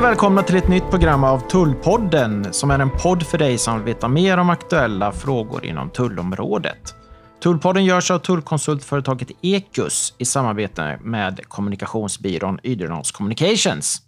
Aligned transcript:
Hej 0.00 0.04
och 0.06 0.10
välkomna 0.10 0.42
till 0.42 0.56
ett 0.56 0.68
nytt 0.68 0.90
program 0.90 1.24
av 1.24 1.38
Tullpodden 1.38 2.52
som 2.52 2.70
är 2.70 2.78
en 2.78 2.90
podd 2.90 3.22
för 3.22 3.38
dig 3.38 3.58
som 3.58 3.74
vill 3.74 3.84
veta 3.84 4.08
mer 4.08 4.38
om 4.38 4.50
aktuella 4.50 5.12
frågor 5.12 5.64
inom 5.64 5.90
tullområdet. 5.90 6.94
Tullpodden 7.42 7.84
görs 7.84 8.10
av 8.10 8.18
tullkonsultföretaget 8.18 9.30
Ekus 9.42 10.14
i 10.18 10.24
samarbete 10.24 10.98
med 11.02 11.48
kommunikationsbyrån 11.48 12.58
Ydernås 12.62 13.12
Communications. 13.12 14.02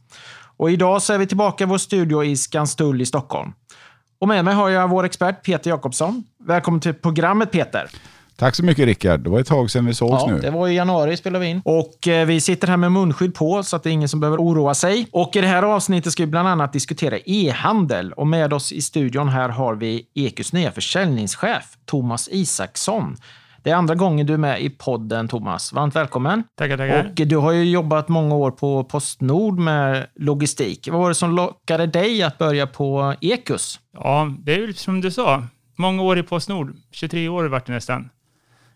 Och 0.56 0.70
idag 0.70 1.02
så 1.02 1.12
är 1.12 1.18
vi 1.18 1.26
tillbaka 1.26 1.64
i 1.64 1.66
vår 1.66 1.78
studio 1.78 2.24
i 2.24 2.36
Skanstull 2.36 3.00
i 3.00 3.06
Stockholm. 3.06 3.52
Och 4.20 4.28
med 4.28 4.44
mig 4.44 4.54
har 4.54 4.68
jag 4.68 4.88
vår 4.88 5.04
expert 5.04 5.44
Peter 5.44 5.70
Jakobsson. 5.70 6.24
Välkommen 6.44 6.80
till 6.80 6.94
programmet 6.94 7.50
Peter. 7.50 7.90
Tack 8.42 8.54
så 8.54 8.64
mycket 8.64 8.86
Rickard. 8.86 9.20
Det 9.20 9.30
var 9.30 9.40
ett 9.40 9.46
tag 9.46 9.70
sedan 9.70 9.86
vi 9.86 9.94
sågs 9.94 10.22
ja, 10.26 10.26
nu. 10.26 10.38
Det 10.38 10.50
var 10.50 10.68
i 10.68 10.74
januari 10.74 11.16
spelade 11.16 11.44
vi 11.44 11.50
in. 11.50 11.62
Och 11.64 12.08
eh, 12.08 12.26
vi 12.26 12.40
sitter 12.40 12.68
här 12.68 12.76
med 12.76 12.92
munskydd 12.92 13.34
på 13.34 13.62
så 13.62 13.76
att 13.76 13.82
det 13.82 13.90
är 13.90 13.92
ingen 13.92 14.08
som 14.08 14.20
behöver 14.20 14.38
oroa 14.38 14.74
sig. 14.74 15.06
Och 15.12 15.36
i 15.36 15.40
det 15.40 15.46
här 15.46 15.62
avsnittet 15.62 16.12
ska 16.12 16.22
vi 16.22 16.26
bland 16.26 16.48
annat 16.48 16.72
diskutera 16.72 17.18
e-handel. 17.26 18.12
Och 18.12 18.26
med 18.26 18.52
oss 18.52 18.72
i 18.72 18.82
studion 18.82 19.28
här 19.28 19.48
har 19.48 19.74
vi 19.74 20.06
Ekus 20.14 20.52
nya 20.52 20.72
försäljningschef 20.72 21.64
Thomas 21.84 22.28
Isaksson. 22.32 23.16
Det 23.62 23.70
är 23.70 23.74
andra 23.74 23.94
gången 23.94 24.26
du 24.26 24.34
är 24.34 24.38
med 24.38 24.62
i 24.62 24.70
podden, 24.70 25.28
Thomas. 25.28 25.72
Varmt 25.72 25.96
välkommen. 25.96 26.44
Tackar, 26.58 26.76
tackar. 26.76 27.04
Och 27.04 27.26
du 27.26 27.36
har 27.36 27.52
ju 27.52 27.64
jobbat 27.70 28.08
många 28.08 28.34
år 28.34 28.50
på 28.50 28.84
Postnord 28.84 29.58
med 29.58 30.06
logistik. 30.14 30.88
Vad 30.90 31.00
var 31.00 31.08
det 31.08 31.14
som 31.14 31.30
lockade 31.30 31.86
dig 31.86 32.22
att 32.22 32.38
börja 32.38 32.66
på 32.66 33.14
Ekus? 33.20 33.80
Ja, 33.94 34.32
det 34.38 34.54
är 34.54 34.58
ju 34.58 34.72
som 34.72 35.00
du 35.00 35.10
sa. 35.10 35.42
Många 35.76 36.02
år 36.02 36.18
i 36.18 36.22
Postnord. 36.22 36.76
23 36.92 37.28
år 37.28 37.44
vart 37.44 37.66
det 37.66 37.72
nästan. 37.72 38.08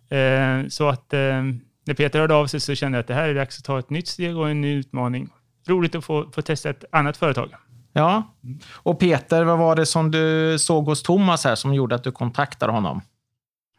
Eh, 0.09 0.69
så 0.69 0.89
att 0.89 1.13
eh, 1.13 1.43
när 1.87 1.95
Peter 1.95 2.19
hörde 2.19 2.35
av 2.35 2.47
sig 2.47 2.61
så 2.61 2.75
kände 2.75 2.99
jag 2.99 3.01
att 3.01 3.09
det 3.09 3.15
här 3.15 3.29
är 3.29 3.35
dags 3.35 3.59
att 3.59 3.65
ta 3.65 3.79
ett 3.79 3.91
nytt 3.91 4.09
steg 4.09 4.37
och 4.37 4.51
en 4.51 4.61
ny 4.61 4.75
utmaning. 4.75 5.29
Roligt 5.69 5.95
att 5.95 6.05
få, 6.05 6.31
få 6.35 6.43
testa 6.43 6.71
ett 6.71 6.85
annat 6.93 7.17
företag. 7.17 7.51
Ja, 7.93 8.35
och 8.73 8.99
Peter, 8.99 9.45
vad 9.45 9.59
var 9.59 9.77
det 9.77 9.87
som 9.87 10.11
du 10.11 10.57
såg 10.59 10.85
hos 10.85 11.03
Thomas 11.03 11.45
här 11.45 11.55
som 11.55 11.75
gjorde 11.75 11.95
att 11.95 12.05
du 12.05 12.13
kontaktade 12.13 12.73
honom? 12.73 13.01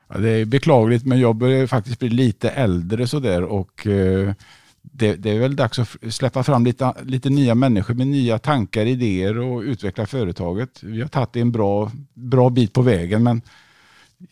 Ja, 0.08 0.18
det 0.18 0.30
är 0.30 0.46
beklagligt, 0.46 1.06
men 1.06 1.20
jag 1.20 1.36
börjar 1.36 1.68
faktiskt 1.68 2.00
bli 2.00 2.10
lite 2.10 2.50
äldre 2.50 3.08
sådär 3.08 3.44
och 3.44 3.88
eh, 3.88 4.34
det, 4.82 5.16
det, 5.16 5.30
är 5.30 5.40
väl 5.40 5.56
dags 5.56 5.80
att 5.80 5.98
släppa 6.10 6.44
fram 6.44 6.66
lite, 6.66 6.94
lite 7.04 7.30
nya 7.30 7.56
människor 7.56 7.94
med 7.94 8.08
nya 8.08 8.40
tankar, 8.40 8.86
idéer 8.86 9.38
och 9.38 9.62
utveckla 9.62 10.06
företaget. 10.06 10.84
Vi 10.84 11.02
har 11.02 11.08
tagit 11.08 11.36
en 11.36 11.52
bra, 11.52 11.92
bra 12.14 12.50
bit 12.50 12.74
på 12.74 12.82
vägen, 12.82 13.24
men 13.24 13.42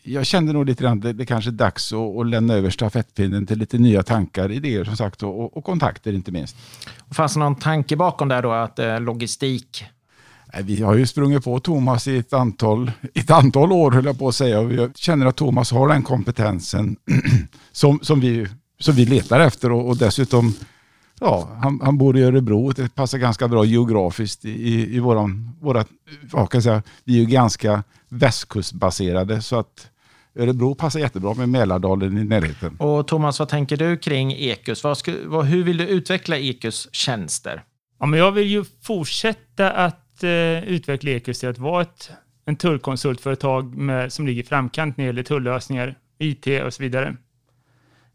jag 0.02 0.26
kände 0.26 0.52
nog 0.52 0.66
lite 0.66 0.82
grann 0.82 0.98
att 0.98 1.02
det, 1.02 1.12
det 1.12 1.26
kanske 1.26 1.50
är 1.50 1.52
dags 1.52 1.92
att, 1.92 2.16
att 2.16 2.26
lämna 2.26 2.54
över 2.54 2.70
stafettpinnen 2.70 3.46
till 3.46 3.58
lite 3.58 3.78
nya 3.78 4.02
tankar, 4.02 4.52
idéer 4.52 4.84
som 4.84 4.96
sagt 4.96 5.22
och, 5.22 5.56
och 5.56 5.64
kontakter 5.64 6.12
inte 6.12 6.32
minst. 6.32 6.56
Fanns 7.10 7.34
det 7.34 7.40
någon 7.40 7.56
tanke 7.56 7.96
bakom 7.96 8.28
där 8.28 8.42
då, 8.42 8.52
att 8.52 8.78
eh, 8.78 9.00
logistik? 9.00 9.84
Vi 10.62 10.82
har 10.82 10.94
ju 10.94 11.06
sprungit 11.06 11.44
på 11.44 11.60
Thomas 11.60 12.08
i 12.08 12.18
ett 12.18 12.32
antal, 12.32 12.90
ett 13.14 13.30
antal 13.30 13.72
år, 13.72 13.90
höll 13.90 14.04
jag 14.04 14.18
på 14.18 14.28
att 14.28 14.34
säga. 14.34 14.60
Och 14.60 14.72
jag 14.72 14.96
känner 14.96 15.26
att 15.26 15.36
Thomas 15.36 15.70
har 15.70 15.88
den 15.88 16.02
kompetensen 16.02 16.96
som, 17.72 17.98
som, 18.02 18.20
vi, 18.20 18.46
som 18.78 18.94
vi 18.94 19.04
letar 19.04 19.40
efter 19.40 19.72
och, 19.72 19.88
och 19.88 19.96
dessutom 19.96 20.54
Ja, 21.20 21.48
han, 21.62 21.80
han 21.82 21.98
bor 21.98 22.16
i 22.16 22.22
Örebro, 22.22 22.70
det 22.70 22.94
passar 22.94 23.18
ganska 23.18 23.48
bra 23.48 23.64
geografiskt 23.64 24.44
i, 24.44 24.96
i 24.96 25.00
våran, 25.00 25.56
våra, 25.60 25.84
vad 26.32 26.50
kan 26.50 26.58
jag 26.58 26.62
säga, 26.62 26.82
vi 27.04 27.16
är 27.16 27.20
ju 27.20 27.26
ganska 27.26 27.82
västkustbaserade 28.08 29.42
så 29.42 29.58
att 29.58 29.90
Örebro 30.38 30.74
passar 30.74 31.00
jättebra 31.00 31.34
med 31.34 31.48
Mälardalen 31.48 32.18
i 32.18 32.24
närheten. 32.24 32.76
Och 32.78 33.08
Thomas, 33.08 33.38
vad 33.38 33.48
tänker 33.48 33.76
du 33.76 33.96
kring 33.96 34.32
Ekus? 34.32 34.84
Vad 34.84 34.98
sku, 34.98 35.26
vad, 35.26 35.44
hur 35.44 35.64
vill 35.64 35.76
du 35.76 35.86
utveckla 35.86 36.36
Ekus 36.36 36.88
tjänster? 36.92 37.62
Ja, 38.00 38.06
men 38.06 38.18
jag 38.18 38.32
vill 38.32 38.46
ju 38.46 38.64
fortsätta 38.82 39.70
att 39.70 40.22
eh, 40.22 40.64
utveckla 40.64 41.10
Ekus 41.10 41.40
till 41.40 41.48
att 41.48 41.58
vara 41.58 41.82
ett 41.82 42.10
en 42.46 42.56
tullkonsultföretag 42.56 43.76
med, 43.76 44.12
som 44.12 44.26
ligger 44.26 44.42
i 44.42 44.46
framkant 44.46 44.96
när 44.96 45.04
det 45.04 45.06
gäller 45.06 45.22
tullösningar, 45.22 45.98
IT 46.18 46.46
och 46.64 46.74
så 46.74 46.82
vidare. 46.82 47.16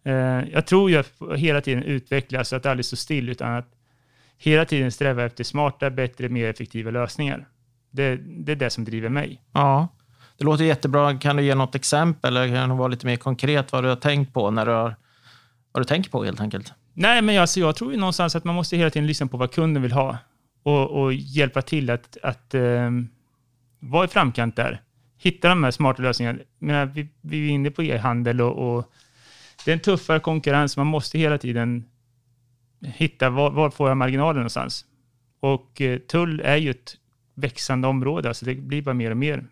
Eh, 0.03 0.49
jag 0.51 0.67
tror 0.67 0.89
ju 0.89 0.97
att 0.97 1.11
hela 1.37 1.61
tiden 1.61 1.83
utvecklas 1.83 2.49
så 2.49 2.55
att 2.55 2.63
det 2.63 2.71
aldrig 2.71 2.85
står 2.85 2.97
still, 2.97 3.29
utan 3.29 3.53
att 3.53 3.67
hela 4.37 4.65
tiden 4.65 4.91
sträva 4.91 5.23
efter 5.23 5.43
smarta, 5.43 5.89
bättre, 5.89 6.29
mer 6.29 6.49
effektiva 6.49 6.91
lösningar. 6.91 7.47
Det, 7.91 8.15
det 8.15 8.51
är 8.51 8.55
det 8.55 8.69
som 8.69 8.83
driver 8.83 9.09
mig. 9.09 9.41
Ja, 9.53 9.87
det 10.37 10.45
låter 10.45 10.63
jättebra. 10.63 11.17
Kan 11.17 11.35
du 11.35 11.43
ge 11.43 11.55
något 11.55 11.75
exempel 11.75 12.37
eller 12.37 12.55
kan 12.55 12.69
du 12.69 12.75
vara 12.75 12.87
lite 12.87 13.05
mer 13.05 13.15
konkret 13.15 13.71
vad 13.71 13.83
du 13.83 13.89
har 13.89 13.95
tänkt 13.95 14.33
på 14.33 14.51
när 14.51 14.65
du 14.65 14.71
har, 14.71 14.95
vad 15.71 15.83
du 15.83 15.85
tänker 15.85 16.09
på 16.09 16.23
helt 16.23 16.41
enkelt? 16.41 16.73
Nej, 16.93 17.21
men 17.21 17.41
alltså, 17.41 17.59
jag 17.59 17.75
tror 17.75 17.91
ju 17.91 17.97
någonstans 17.97 18.35
att 18.35 18.43
man 18.43 18.55
måste 18.55 18.77
hela 18.77 18.89
tiden 18.89 19.07
lyssna 19.07 19.27
på 19.27 19.37
vad 19.37 19.51
kunden 19.51 19.83
vill 19.83 19.91
ha 19.91 20.17
och, 20.63 21.01
och 21.01 21.13
hjälpa 21.13 21.61
till 21.61 21.89
att, 21.89 22.17
att 22.23 22.53
eh, 22.53 22.91
vara 23.79 24.05
i 24.05 24.07
framkant 24.07 24.55
där. 24.55 24.81
Hitta 25.17 25.49
de 25.49 25.63
här 25.63 25.71
smarta 25.71 26.01
lösningarna. 26.01 26.39
Men 26.59 26.93
vi, 26.93 27.07
vi 27.21 27.47
är 27.47 27.51
inne 27.51 27.71
på 27.71 27.83
e-handel 27.83 28.41
och, 28.41 28.77
och 28.77 28.91
det 29.65 29.71
är 29.71 29.73
en 29.73 29.79
tuffare 29.79 30.19
konkurrens. 30.19 30.77
Man 30.77 30.87
måste 30.87 31.17
hela 31.17 31.37
tiden 31.37 31.85
hitta 32.85 33.29
var, 33.29 33.51
var 33.51 33.69
får 33.69 33.87
jag 33.89 33.97
marginalen 33.97 34.35
någonstans. 34.35 34.85
Och 35.39 35.81
eh, 35.81 35.99
tull 35.99 36.41
är 36.43 36.57
ju 36.57 36.71
ett 36.71 36.97
växande 37.35 37.87
område, 37.87 38.27
alltså 38.27 38.45
det 38.45 38.55
blir 38.55 38.81
bara 38.81 38.93
mer 38.95 39.11
och 39.11 39.17
mer 39.17 39.47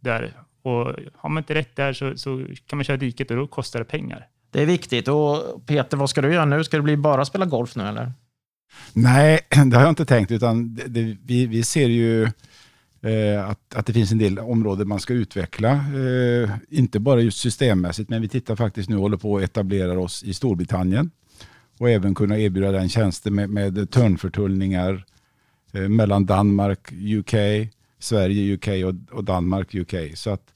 där. 0.00 0.32
Och 0.62 0.94
har 1.14 1.28
man 1.28 1.40
inte 1.40 1.54
rätt 1.54 1.76
där 1.76 1.92
så, 1.92 2.16
så 2.16 2.46
kan 2.66 2.76
man 2.76 2.84
köra 2.84 2.96
diket 2.96 3.30
och 3.30 3.36
då 3.36 3.46
kostar 3.46 3.78
det 3.78 3.84
pengar. 3.84 4.28
Det 4.50 4.62
är 4.62 4.66
viktigt. 4.66 5.08
Och 5.08 5.66
Peter, 5.66 5.96
vad 5.96 6.10
ska 6.10 6.22
du 6.22 6.32
göra 6.32 6.44
nu? 6.44 6.64
Ska 6.64 6.76
det 6.76 6.82
bli 6.82 6.96
bara 6.96 7.24
spela 7.24 7.46
golf 7.46 7.76
nu 7.76 7.88
eller? 7.88 8.12
Nej, 8.92 9.40
det 9.66 9.76
har 9.76 9.82
jag 9.82 9.90
inte 9.90 10.04
tänkt, 10.04 10.30
utan 10.30 10.74
det, 10.74 10.88
det, 10.88 11.16
vi, 11.24 11.46
vi 11.46 11.62
ser 11.62 11.88
ju 11.88 12.28
eh, 13.02 13.48
att, 13.48 13.74
att 13.74 13.86
det 13.86 13.92
finns 13.92 14.12
en 14.12 14.18
del 14.18 14.38
områden 14.38 14.88
man 14.88 15.00
ska 15.00 15.14
utveckla. 15.14 15.70
Eh, 15.72 16.50
inte 16.68 17.00
bara 17.00 17.20
just 17.20 17.38
systemmässigt, 17.38 18.10
men 18.10 18.22
vi 18.22 18.28
tittar 18.28 18.56
faktiskt 18.56 18.88
nu 18.88 18.96
håller 18.96 19.16
på 19.16 19.36
att 19.36 19.42
etablera 19.42 20.00
oss 20.00 20.22
i 20.22 20.34
Storbritannien 20.34 21.10
och 21.78 21.90
även 21.90 22.14
kunna 22.14 22.38
erbjuda 22.38 22.72
den 22.72 22.88
tjänsten 22.88 23.34
med, 23.34 23.50
med 23.50 23.90
törnförtullningar 23.90 25.04
eh, 25.72 25.88
mellan 25.88 26.26
Danmark, 26.26 26.92
UK, 26.92 27.34
Sverige, 27.98 28.54
UK 28.54 28.68
och, 28.68 29.16
och 29.16 29.24
Danmark, 29.24 29.74
UK. 29.74 29.94
Så 30.14 30.30
att 30.30 30.54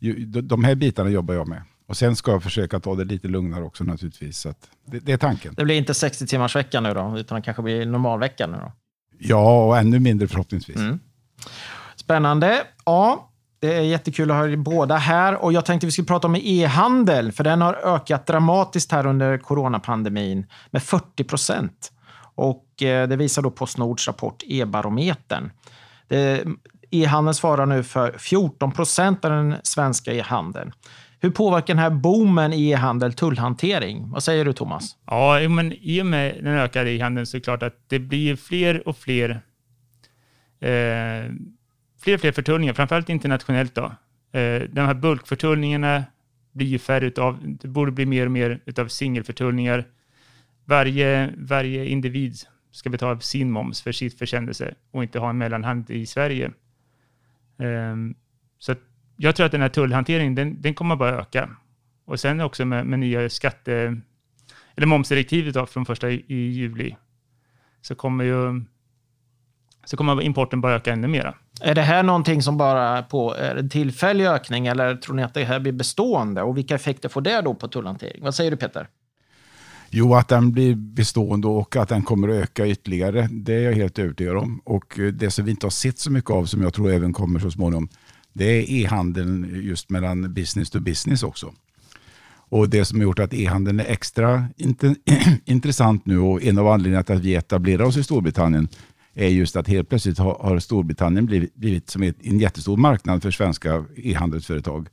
ju, 0.00 0.24
de 0.26 0.64
här 0.64 0.74
bitarna 0.74 1.10
jobbar 1.10 1.34
jag 1.34 1.48
med. 1.48 1.62
Och 1.86 1.96
sen 1.96 2.16
ska 2.16 2.30
jag 2.30 2.42
försöka 2.42 2.80
ta 2.80 2.94
det 2.94 3.04
lite 3.04 3.28
lugnare 3.28 3.64
också 3.64 3.84
naturligtvis. 3.84 4.38
Så 4.38 4.54
det, 4.86 4.98
det, 4.98 5.12
är 5.12 5.16
tanken. 5.16 5.54
Det 5.56 5.64
blir 5.64 5.74
inte 5.74 5.94
60 5.94 6.26
timmars 6.26 6.56
vecka 6.56 6.80
nu 6.80 6.94
då, 6.94 7.18
utan 7.18 7.36
det 7.36 7.42
kanske 7.42 7.62
blir 7.62 7.86
normalvecka 7.86 8.46
nu 8.46 8.56
då? 8.56 8.72
Ja, 9.18 9.66
och 9.66 9.78
ännu 9.78 9.98
mindre 9.98 10.28
förhoppningsvis. 10.28 10.76
Mm. 10.76 11.00
Spännande. 12.04 12.62
Ja, 12.84 13.30
det 13.60 13.74
är 13.74 13.80
jättekul 13.80 14.30
att 14.30 14.36
ha 14.36 14.48
er 14.48 14.56
båda 14.56 14.96
här. 14.96 15.44
Och 15.44 15.52
jag 15.52 15.64
tänkte 15.64 15.86
vi 15.86 15.92
skulle 15.92 16.06
prata 16.06 16.28
om 16.28 16.36
e-handel, 16.36 17.32
för 17.32 17.44
den 17.44 17.62
har 17.62 17.74
ökat 17.74 18.26
dramatiskt 18.26 18.92
här 18.92 19.06
under 19.06 19.38
coronapandemin 19.38 20.46
med 20.70 20.82
40 20.82 21.24
procent. 21.24 21.92
Och 22.34 22.82
eh, 22.82 23.08
det 23.08 23.16
visar 23.16 23.42
då 23.42 23.50
Postnords 23.50 24.06
rapport 24.06 24.42
E-barometern. 24.46 25.50
E-handeln 26.90 27.34
svarar 27.34 27.66
nu 27.66 27.82
för 27.82 28.18
14 28.18 28.72
procent 28.72 29.24
av 29.24 29.30
den 29.30 29.54
svenska 29.62 30.12
e-handeln. 30.12 30.72
Hur 31.20 31.30
påverkar 31.30 31.74
den 31.74 31.82
här 31.82 31.90
boomen 31.90 32.52
i 32.52 32.70
e-handel 32.70 33.12
tullhantering? 33.12 34.10
Vad 34.10 34.22
säger 34.22 34.44
du 34.44 34.52
Thomas? 34.52 34.96
Ja, 35.06 35.48
men 35.48 35.72
i 35.72 36.02
och 36.02 36.06
med 36.06 36.34
den 36.44 36.58
ökade 36.58 36.90
e-handeln 36.90 37.26
så 37.26 37.36
är 37.36 37.38
det 37.38 37.44
klart 37.44 37.62
att 37.62 37.76
det 37.88 37.98
blir 37.98 38.36
fler 38.36 38.88
och 38.88 38.96
fler 38.96 39.30
eh, 40.60 41.30
fler 42.04 42.14
och 42.14 42.20
fler 42.20 42.32
förtullningar, 42.32 42.74
framförallt 42.74 43.08
internationellt 43.08 43.74
då. 43.74 43.84
Eh, 44.38 44.62
de 44.62 44.80
här 44.80 44.94
bulkförtullningarna 44.94 46.04
blir 46.52 46.66
ju 46.66 46.78
färre 46.78 47.06
utav, 47.06 47.38
det 47.42 47.68
borde 47.68 47.92
bli 47.92 48.06
mer 48.06 48.26
och 48.26 48.32
mer 48.32 48.60
utav 48.64 48.88
singelförtullningar. 48.88 49.84
Varje, 50.64 51.34
varje 51.36 51.86
individ 51.86 52.36
ska 52.70 52.90
betala 52.90 53.20
sin 53.20 53.50
moms 53.50 53.82
för 53.82 53.92
sitt 53.92 54.18
försändelse 54.18 54.74
och 54.90 55.02
inte 55.02 55.18
ha 55.18 55.30
en 55.30 55.38
mellanhand 55.38 55.90
i 55.90 56.06
Sverige. 56.06 56.50
Ehm, 57.58 58.14
så 58.58 58.74
jag 59.16 59.36
tror 59.36 59.46
att 59.46 59.52
den 59.52 59.60
här 59.60 59.68
tullhanteringen, 59.68 60.34
den, 60.34 60.62
den 60.62 60.74
kommer 60.74 60.96
bara 60.96 61.20
öka. 61.20 61.50
Och 62.04 62.20
sen 62.20 62.40
också 62.40 62.64
med, 62.64 62.86
med 62.86 62.98
nya 62.98 63.28
skatte, 63.28 64.00
eller 64.76 64.86
momsdirektivet 64.86 65.54
då, 65.54 65.66
från 65.66 65.86
första 65.86 66.10
i, 66.10 66.24
i 66.28 66.50
juli, 66.50 66.96
så 67.80 67.94
kommer 67.94 68.24
ju 68.24 68.64
så 69.84 69.96
kommer 69.96 70.22
importen 70.22 70.60
bara 70.60 70.74
öka 70.74 70.92
ännu 70.92 71.08
mera. 71.08 71.34
Är 71.60 71.74
det 71.74 71.82
här 71.82 72.02
någonting 72.02 72.42
som 72.42 72.56
bara 72.56 73.02
på, 73.02 73.34
är 73.34 73.56
en 73.56 73.68
tillfällig 73.68 74.26
ökning 74.26 74.66
eller 74.66 74.94
tror 74.94 75.14
ni 75.14 75.22
att 75.22 75.34
det 75.34 75.44
här 75.44 75.60
blir 75.60 75.72
bestående? 75.72 76.42
Och 76.42 76.56
vilka 76.56 76.74
effekter 76.74 77.08
får 77.08 77.20
det 77.20 77.40
då 77.40 77.54
på 77.54 77.68
tullhantering? 77.68 78.22
Vad 78.22 78.34
säger 78.34 78.50
du 78.50 78.56
Peter? 78.56 78.88
Jo, 79.90 80.14
att 80.14 80.28
den 80.28 80.52
blir 80.52 80.74
bestående 80.74 81.48
och 81.48 81.76
att 81.76 81.88
den 81.88 82.02
kommer 82.02 82.28
att 82.28 82.34
öka 82.34 82.66
ytterligare, 82.66 83.28
det 83.32 83.54
är 83.54 83.60
jag 83.60 83.72
helt 83.72 83.98
övertygad 83.98 84.36
om. 84.36 84.60
Och 84.64 84.98
det 85.12 85.30
som 85.30 85.44
vi 85.44 85.50
inte 85.50 85.66
har 85.66 85.70
sett 85.70 85.98
så 85.98 86.12
mycket 86.12 86.30
av, 86.30 86.44
som 86.44 86.62
jag 86.62 86.74
tror 86.74 86.92
även 86.92 87.12
kommer 87.12 87.40
så 87.40 87.50
småningom, 87.50 87.88
det 88.32 88.44
är 88.44 88.70
e-handeln 88.70 89.60
just 89.62 89.90
mellan 89.90 90.34
business 90.34 90.70
to 90.70 90.80
business 90.80 91.22
också. 91.22 91.52
Och 92.48 92.68
Det 92.68 92.84
som 92.84 92.98
har 92.98 93.02
gjort 93.02 93.18
att 93.18 93.34
e-handeln 93.34 93.80
är 93.80 93.84
extra 93.84 94.48
intressant 95.44 96.06
nu 96.06 96.18
och 96.18 96.42
en 96.42 96.58
av 96.58 96.68
anledningarna 96.68 97.02
till 97.02 97.14
att 97.14 97.22
vi 97.22 97.34
etablerar 97.34 97.84
oss 97.84 97.96
i 97.96 98.02
Storbritannien 98.02 98.68
är 99.14 99.28
just 99.28 99.56
att 99.56 99.68
helt 99.68 99.88
plötsligt 99.88 100.18
har, 100.18 100.38
har 100.40 100.58
Storbritannien 100.58 101.26
blivit, 101.26 101.54
blivit 101.54 101.90
som 101.90 102.02
ett, 102.02 102.16
en 102.22 102.38
jättestor 102.38 102.76
marknad 102.76 103.22
för 103.22 103.30
svenska 103.30 103.84
e-handelsföretag. 103.96 104.88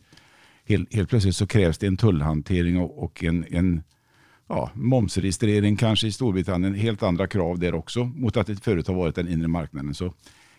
Helt, 0.67 0.93
helt 0.93 1.09
plötsligt 1.09 1.35
så 1.35 1.47
krävs 1.47 1.77
det 1.77 1.87
en 1.87 1.97
tullhantering 1.97 2.77
och, 2.77 3.03
och 3.03 3.23
en, 3.23 3.45
en 3.49 3.83
ja, 4.49 4.71
momsregistrering 4.73 5.75
kanske 5.75 6.07
i 6.07 6.11
Storbritannien. 6.11 6.75
Helt 6.75 7.03
andra 7.03 7.27
krav 7.27 7.59
där 7.59 7.75
också 7.75 8.03
mot 8.03 8.37
att 8.37 8.47
det 8.47 8.63
förut 8.63 8.87
har 8.87 8.95
varit 8.95 9.15
den 9.15 9.27
inre 9.27 9.47
marknaden. 9.47 9.93
Så 9.93 10.13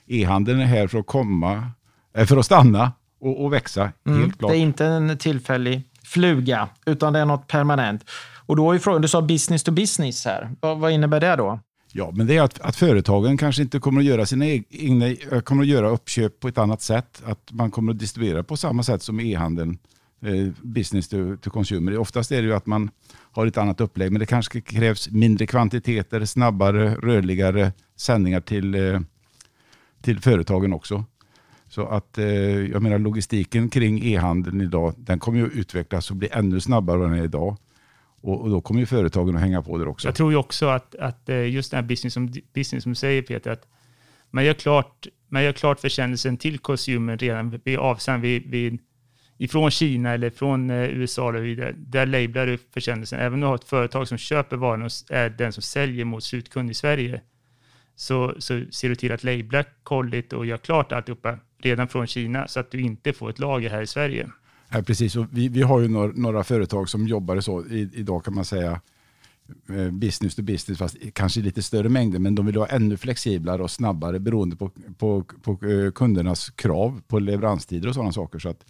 e-handeln 0.06 0.60
är 0.60 0.64
här 0.64 0.86
för 0.86 0.98
att 0.98 1.06
komma, 1.06 1.70
äh, 2.14 2.26
för 2.26 2.36
att 2.36 2.46
stanna 2.46 2.92
och, 3.20 3.44
och 3.44 3.52
växa. 3.52 3.92
Mm, 4.06 4.20
helt 4.20 4.38
klart. 4.38 4.52
Det 4.52 4.58
är 4.58 4.60
inte 4.60 4.86
en 4.86 5.18
tillfällig 5.18 5.82
fluga, 6.02 6.68
utan 6.86 7.12
det 7.12 7.18
är 7.18 7.24
något 7.24 7.46
permanent. 7.46 8.10
Och 8.46 8.56
då 8.56 8.72
är 8.72 8.78
frågan, 8.78 9.02
du 9.02 9.08
sa 9.08 9.22
business 9.22 9.62
to 9.62 9.72
business 9.72 10.24
här. 10.24 10.50
Vad, 10.60 10.78
vad 10.78 10.92
innebär 10.92 11.20
det 11.20 11.36
då? 11.36 11.60
Ja, 11.94 12.10
men 12.14 12.26
det 12.26 12.36
är 12.36 12.42
att, 12.42 12.60
att 12.60 12.76
företagen 12.76 13.36
kanske 13.36 13.62
inte 13.62 13.78
kommer 13.78 14.00
att 14.00 14.06
göra 14.06 14.26
sina 14.26 14.46
egna, 14.46 15.06
eh, 15.06 15.40
kommer 15.40 15.62
att 15.62 15.68
göra 15.68 15.88
uppköp 15.88 16.40
på 16.40 16.48
ett 16.48 16.58
annat 16.58 16.82
sätt. 16.82 17.22
Att 17.24 17.52
man 17.52 17.70
kommer 17.70 17.92
att 17.92 17.98
distribuera 17.98 18.42
på 18.42 18.56
samma 18.56 18.82
sätt 18.82 19.02
som 19.02 19.20
e-handeln, 19.20 19.78
eh, 20.22 20.48
business 20.62 21.08
to, 21.08 21.36
to 21.36 21.50
consumer. 21.50 21.98
Oftast 21.98 22.32
är 22.32 22.42
det 22.42 22.48
ju 22.48 22.54
att 22.54 22.66
man 22.66 22.90
har 23.32 23.46
ett 23.46 23.56
annat 23.56 23.80
upplägg, 23.80 24.12
men 24.12 24.20
det 24.20 24.26
kanske 24.26 24.60
krävs 24.60 25.10
mindre 25.10 25.46
kvantiteter, 25.46 26.24
snabbare, 26.24 26.94
rörligare 26.94 27.72
sändningar 27.96 28.40
till, 28.40 28.74
eh, 28.74 29.00
till 30.02 30.20
företagen 30.20 30.72
också. 30.72 31.04
Så 31.68 31.86
att 31.86 32.18
eh, 32.18 32.26
jag 32.70 32.82
menar 32.82 32.98
logistiken 32.98 33.68
kring 33.68 34.04
e-handeln 34.04 34.60
idag, 34.60 34.94
den 34.96 35.18
kommer 35.18 35.38
ju 35.38 35.46
att 35.46 35.52
utvecklas 35.52 36.10
och 36.10 36.16
bli 36.16 36.28
ännu 36.32 36.60
snabbare 36.60 37.04
än 37.04 37.10
den 37.10 37.20
är 37.20 37.24
idag. 37.24 37.56
Och, 38.22 38.40
och, 38.40 38.50
då 38.50 38.60
kommer 38.60 38.80
ju 38.80 38.86
företagen 38.86 39.36
att 39.36 39.42
hänga 39.42 39.62
på 39.62 39.78
det 39.78 39.86
också. 39.86 40.08
Jag 40.08 40.14
tror 40.14 40.32
ju 40.32 40.38
också 40.38 40.66
att, 40.66 40.94
att 40.94 41.28
eh, 41.28 41.48
just 41.48 41.70
den 41.70 41.78
här 41.78 41.88
business 41.88 42.14
som, 42.14 42.32
business 42.54 42.82
som 42.82 42.92
du 42.92 42.96
säger 42.96 43.22
Peter, 43.22 43.50
att 43.50 43.66
man 44.30 44.44
gör 44.44 44.54
klart, 44.54 45.06
man 45.28 45.44
gör 45.44 45.52
klart 45.52 45.80
försändelsen 45.80 46.36
till 46.36 46.58
konsumen 46.58 47.18
redan 47.18 47.60
vid 47.64 47.78
avsänd 47.78 48.22
vid, 48.22 48.50
vid, 48.50 48.78
ifrån 49.38 49.70
Kina 49.70 50.10
eller 50.10 50.30
från 50.30 50.70
eh, 50.70 50.90
USA. 50.90 51.28
Eller 51.28 51.40
vidare. 51.40 51.74
Där 51.76 52.06
lablar 52.06 52.46
du 52.46 52.58
försändelsen. 52.74 53.20
Även 53.20 53.34
om 53.34 53.40
du 53.40 53.46
har 53.46 53.54
ett 53.54 53.64
företag 53.64 54.08
som 54.08 54.18
köper 54.18 54.56
varan 54.56 54.82
och 54.82 54.90
är 55.10 55.30
den 55.30 55.52
som 55.52 55.62
säljer 55.62 56.04
mot 56.04 56.24
slutkund 56.24 56.70
i 56.70 56.74
Sverige, 56.74 57.20
så, 57.96 58.34
så 58.38 58.64
ser 58.70 58.88
du 58.88 58.94
till 58.94 59.12
att 59.12 59.24
labla 59.24 59.64
kolligt 59.82 60.32
och 60.32 60.46
gör 60.46 60.56
klart 60.56 60.92
alltihopa 60.92 61.38
redan 61.62 61.88
från 61.88 62.06
Kina 62.06 62.48
så 62.48 62.60
att 62.60 62.70
du 62.70 62.80
inte 62.80 63.12
får 63.12 63.30
ett 63.30 63.38
lager 63.38 63.70
här 63.70 63.82
i 63.82 63.86
Sverige. 63.86 64.28
Ja, 64.72 64.82
precis, 64.82 65.16
och 65.16 65.26
vi, 65.30 65.48
vi 65.48 65.62
har 65.62 65.80
ju 65.80 65.88
några, 65.88 66.12
några 66.14 66.44
företag 66.44 66.88
som 66.88 67.06
jobbar 67.06 67.40
så. 67.40 67.66
I, 67.66 67.90
idag 67.94 68.24
kan 68.24 68.34
man 68.34 68.44
säga 68.44 68.80
eh, 69.68 69.90
business 69.90 70.34
to 70.34 70.42
business, 70.42 70.78
fast 70.78 70.96
kanske 71.12 71.40
lite 71.40 71.62
större 71.62 71.88
mängder, 71.88 72.18
men 72.18 72.34
de 72.34 72.46
vill 72.46 72.58
vara 72.58 72.68
ännu 72.68 72.96
flexiblare 72.96 73.62
och 73.62 73.70
snabbare 73.70 74.20
beroende 74.20 74.56
på, 74.56 74.70
på, 74.98 75.24
på 75.42 75.66
eh, 75.66 75.90
kundernas 75.90 76.50
krav 76.50 77.02
på 77.08 77.18
leveranstider 77.18 77.88
och 77.88 77.94
sådana 77.94 78.12
saker. 78.12 78.38
Så 78.38 78.48
att 78.48 78.64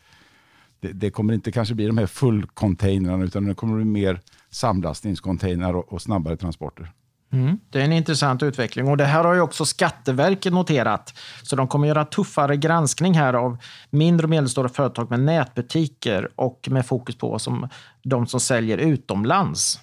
det, 0.81 0.93
det 0.93 1.11
kommer 1.11 1.35
inte 1.35 1.53
kanske 1.53 1.75
bli 1.75 1.87
de 1.87 1.99
här 1.99 2.07
fullcontainrarna, 2.07 3.25
utan 3.25 3.45
det 3.45 3.55
kommer 3.55 3.77
bli 3.77 3.85
mer 3.85 4.21
samlastningscontainrar 4.51 5.75
och, 5.75 5.93
och 5.93 6.03
snabbare 6.03 6.37
transporter. 6.37 6.93
Mm. 7.33 7.59
Det 7.71 7.81
är 7.81 7.85
en 7.85 7.93
intressant 7.93 8.43
utveckling 8.43 8.89
och 8.89 8.97
det 8.97 9.05
här 9.05 9.25
har 9.25 9.35
ju 9.35 9.41
också 9.41 9.65
Skatteverket 9.65 10.53
noterat. 10.53 11.19
Så 11.43 11.57
de 11.57 11.69
kommer 11.69 11.89
göra 11.89 12.05
tuffare 12.05 12.57
granskning 12.57 13.15
här 13.15 13.35
av 13.35 13.57
mindre 13.91 14.25
och 14.25 14.31
medelstora 14.31 14.69
företag 14.69 15.11
med 15.11 15.21
nätbutiker 15.21 16.29
och 16.37 16.69
med 16.71 16.87
fokus 16.87 17.17
på 17.17 17.39
som, 17.39 17.69
de 18.03 18.27
som 18.27 18.41
säljer 18.41 18.79
utomlands. 18.79 19.81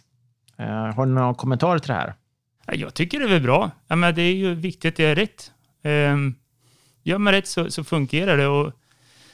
Eh, 0.58 0.96
har 0.96 1.06
ni 1.06 1.14
några 1.14 1.34
kommentarer 1.34 1.80
till 1.80 1.88
det 1.88 1.94
här? 1.94 2.14
Jag 2.66 2.94
tycker 2.94 3.20
det 3.20 3.26
är 3.26 3.30
väl 3.30 3.42
bra. 3.42 3.72
Ja, 3.88 3.96
men 3.96 4.16
det 4.16 4.22
är 4.22 4.34
ju 4.34 4.54
viktigt 4.56 4.94
att 4.94 4.98
det 4.98 5.06
är 5.06 5.16
rätt. 5.16 5.52
Um, 5.84 6.36
gör 7.04 7.18
man 7.18 7.34
rätt 7.34 7.48
så, 7.48 7.72
så 7.72 7.84
fungerar 7.84 8.38
det. 8.38 8.48
Och 8.48 8.72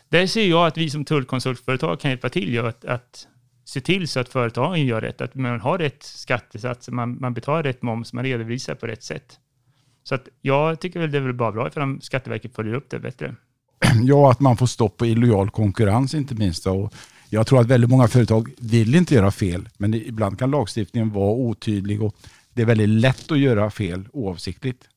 där 0.10 0.28
ser 0.28 0.46
jag 0.46 0.68
att 0.68 0.78
vi 0.78 0.90
som 0.90 1.06
tullkonsultföretag 1.06 2.00
kan 2.00 2.12
hjälpa 2.12 2.30
till. 2.30 2.66
Att, 2.66 2.86
att 2.86 3.28
se 3.66 3.82
till 3.82 4.08
så 4.08 4.20
att 4.20 4.30
företagen 4.30 4.86
gör 4.86 5.02
rätt, 5.02 5.22
att 5.22 5.36
man 5.36 5.60
har 5.60 5.78
rätt 5.78 6.04
skattesats, 6.04 6.90
man, 6.90 7.18
man 7.22 7.34
betalar 7.34 7.64
rätt 7.64 7.82
moms, 7.82 8.14
man 8.14 8.24
redovisar 8.24 8.76
på 8.76 8.88
rätt 8.88 9.04
sätt. 9.04 9.40
Så 10.04 10.16
att 10.16 10.28
jag 10.42 10.80
tycker 10.80 11.00
väl 11.00 11.12
det 11.12 11.18
är 11.18 11.22
väl 11.22 11.34
bara 11.34 11.52
bra 11.52 11.68
ifall 11.68 12.02
Skatteverket 12.02 12.56
följer 12.56 12.74
upp 12.74 12.90
det 12.90 13.00
bättre. 13.00 13.36
Ja, 14.04 14.32
att 14.32 14.40
man 14.40 14.58
får 14.58 14.66
stopp 14.66 14.98
på 14.98 15.06
illojal 15.06 15.50
konkurrens 15.50 16.14
inte 16.14 16.36
minst. 16.36 16.68
Och 16.68 16.94
jag 17.30 17.48
tror 17.48 17.62
att 17.62 17.68
väldigt 17.68 17.90
många 17.90 18.08
företag 18.08 18.50
vill 18.60 18.96
inte 18.96 19.16
göra 19.16 19.32
fel, 19.32 19.70
men 19.78 19.94
ibland 19.94 20.40
kan 20.40 20.52
lagstiftningen 20.52 21.10
vara 21.10 21.32
otydlig 21.32 22.04
och 22.04 22.16
det 22.54 22.62
är 22.62 22.66
väldigt 22.66 22.90
lätt 22.90 23.32
att 23.32 23.40
göra 23.40 23.70
fel 23.70 24.08
oavsiktligt. 24.14 24.90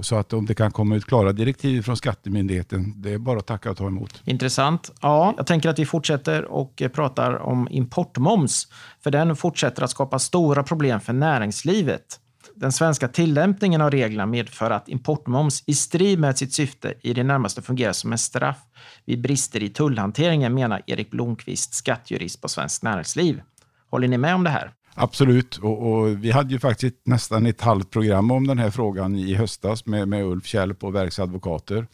Så 0.00 0.16
att 0.16 0.32
om 0.32 0.46
det 0.46 0.54
kan 0.54 0.70
komma 0.70 0.96
ut 0.96 1.04
klara 1.04 1.32
direktiv 1.32 1.82
från 1.82 1.96
Skattemyndigheten, 1.96 3.02
det 3.02 3.12
är 3.12 3.18
bara 3.18 3.38
att 3.38 3.46
tacka 3.46 3.70
och 3.70 3.76
ta 3.76 3.86
emot. 3.86 4.22
Intressant. 4.24 4.92
Ja, 5.00 5.34
jag 5.36 5.46
tänker 5.46 5.68
att 5.68 5.78
vi 5.78 5.86
fortsätter 5.86 6.44
och 6.44 6.82
pratar 6.92 7.42
om 7.42 7.68
importmoms. 7.70 8.68
För 9.02 9.10
den 9.10 9.36
fortsätter 9.36 9.82
att 9.82 9.90
skapa 9.90 10.18
stora 10.18 10.62
problem 10.62 11.00
för 11.00 11.12
näringslivet. 11.12 12.18
Den 12.54 12.72
svenska 12.72 13.08
tillämpningen 13.08 13.80
av 13.80 13.90
reglerna 13.90 14.26
medför 14.26 14.70
att 14.70 14.88
importmoms 14.88 15.62
i 15.66 15.74
strid 15.74 16.18
med 16.18 16.38
sitt 16.38 16.52
syfte 16.52 16.94
i 17.02 17.14
det 17.14 17.24
närmaste 17.24 17.62
fungerar 17.62 17.92
som 17.92 18.12
en 18.12 18.18
straff 18.18 18.58
vid 19.04 19.20
brister 19.20 19.62
i 19.62 19.68
tullhanteringen, 19.68 20.54
menar 20.54 20.82
Erik 20.86 21.10
Blomqvist, 21.10 21.74
skattjurist 21.74 22.40
på 22.40 22.48
Svenskt 22.48 22.82
Näringsliv. 22.82 23.42
Håller 23.90 24.08
ni 24.08 24.18
med 24.18 24.34
om 24.34 24.44
det 24.44 24.50
här? 24.50 24.72
Absolut, 24.94 25.56
och, 25.56 25.92
och, 25.92 26.24
vi 26.24 26.30
hade 26.30 26.52
ju 26.52 26.58
faktiskt 26.58 26.94
nästan 27.04 27.46
ett 27.46 27.60
halvt 27.60 27.90
program 27.90 28.30
om 28.30 28.46
den 28.46 28.58
här 28.58 28.70
frågan 28.70 29.16
i 29.16 29.34
höstas 29.34 29.86
med, 29.86 30.08
med 30.08 30.24
Ulf 30.24 30.46
Kjellp 30.46 30.84
och 30.84 30.94
verksadvokater. 30.94 31.86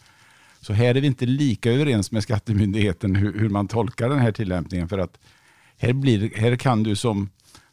Så 0.61 0.73
här 0.73 0.95
är 0.95 1.01
vi 1.01 1.07
inte 1.07 1.27
lika 1.27 1.73
överens 1.73 2.13
med 2.13 2.23
Skattemyndigheten 2.23 3.17
hur, 3.17 3.39
hur 3.39 3.49
man 3.49 3.69
tolkar 3.69 4.09
den 4.09 4.19
här 4.19 4.33
tillämpningen. 4.33 4.89
För 4.89 4.99
att 4.99 5.19
här, 5.77 5.93
blir, 5.93 6.31
här 6.37 6.57
kan 6.57 6.83
du 6.83 6.97
som 6.97 7.31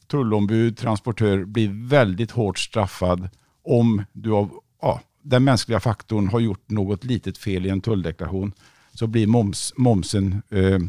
tullombud, 0.07 0.77
transportör 0.77 1.45
bli 1.45 1.67
väldigt 1.67 2.31
hårt 2.31 2.59
straffad 2.59 3.29
om 3.63 4.03
du 4.13 4.31
av 4.31 4.51
ja, 4.81 5.01
den 5.21 5.43
mänskliga 5.43 5.79
faktorn 5.79 6.27
har 6.27 6.39
gjort 6.39 6.69
något 6.69 7.03
litet 7.03 7.37
fel 7.37 7.65
i 7.65 7.69
en 7.69 7.81
tulldeklaration. 7.81 8.51
Så 8.93 9.07
blir 9.07 9.27
moms, 9.27 9.73
momsen 9.77 10.41
eh, 10.49 10.79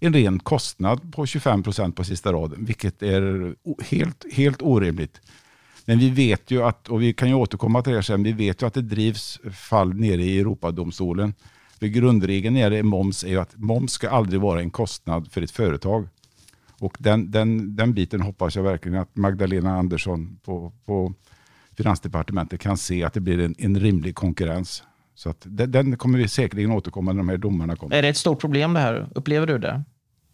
en 0.00 0.12
ren 0.12 0.38
kostnad 0.38 1.12
på 1.12 1.26
25 1.26 1.62
procent 1.62 1.96
på 1.96 2.04
sista 2.04 2.32
raden, 2.32 2.64
vilket 2.64 3.02
är 3.02 3.54
helt, 3.84 4.24
helt 4.32 4.62
orimligt. 4.62 5.20
Men 5.84 5.98
vi 5.98 6.10
vet 6.10 6.50
ju 6.50 6.62
att, 6.62 6.88
och 6.88 7.02
vi 7.02 7.12
kan 7.12 7.28
ju 7.28 7.34
återkomma 7.34 7.82
till 7.82 7.92
det 7.92 8.02
sen, 8.02 8.22
vi 8.22 8.32
vet 8.32 8.62
ju 8.62 8.66
att 8.66 8.74
det 8.74 8.82
drivs 8.82 9.40
fall 9.52 9.94
nere 9.94 10.22
i 10.22 10.38
Europadomstolen. 10.40 11.34
För 11.78 11.86
grundregeln 11.86 12.54
när 12.54 12.70
det 12.70 12.78
är 12.78 12.82
moms 12.82 13.24
är 13.24 13.28
ju 13.28 13.40
att 13.40 13.56
moms 13.56 13.92
ska 13.92 14.10
aldrig 14.10 14.40
vara 14.40 14.60
en 14.60 14.70
kostnad 14.70 15.32
för 15.32 15.42
ett 15.42 15.50
företag. 15.50 16.08
Och 16.80 16.96
den, 16.98 17.30
den, 17.30 17.76
den 17.76 17.94
biten 17.94 18.20
hoppas 18.20 18.56
jag 18.56 18.62
verkligen 18.62 18.98
att 18.98 19.16
Magdalena 19.16 19.78
Andersson 19.78 20.38
på, 20.44 20.72
på 20.84 21.14
Finansdepartementet 21.76 22.60
kan 22.60 22.76
se 22.76 23.04
att 23.04 23.14
det 23.14 23.20
blir 23.20 23.40
en, 23.40 23.54
en 23.58 23.80
rimlig 23.80 24.14
konkurrens. 24.14 24.82
Så 25.16 25.30
att 25.30 25.42
den, 25.44 25.72
den 25.72 25.96
kommer 25.96 26.18
vi 26.18 26.28
säkerligen 26.28 26.70
återkomma 26.70 27.12
när 27.12 27.18
de 27.18 27.28
här 27.28 27.36
domarna 27.36 27.76
kommer. 27.76 27.96
Är 27.96 28.02
det 28.02 28.08
ett 28.08 28.16
stort 28.16 28.40
problem 28.40 28.74
det 28.74 28.80
här? 28.80 29.06
Upplever 29.14 29.46
du 29.46 29.58
det? 29.58 29.82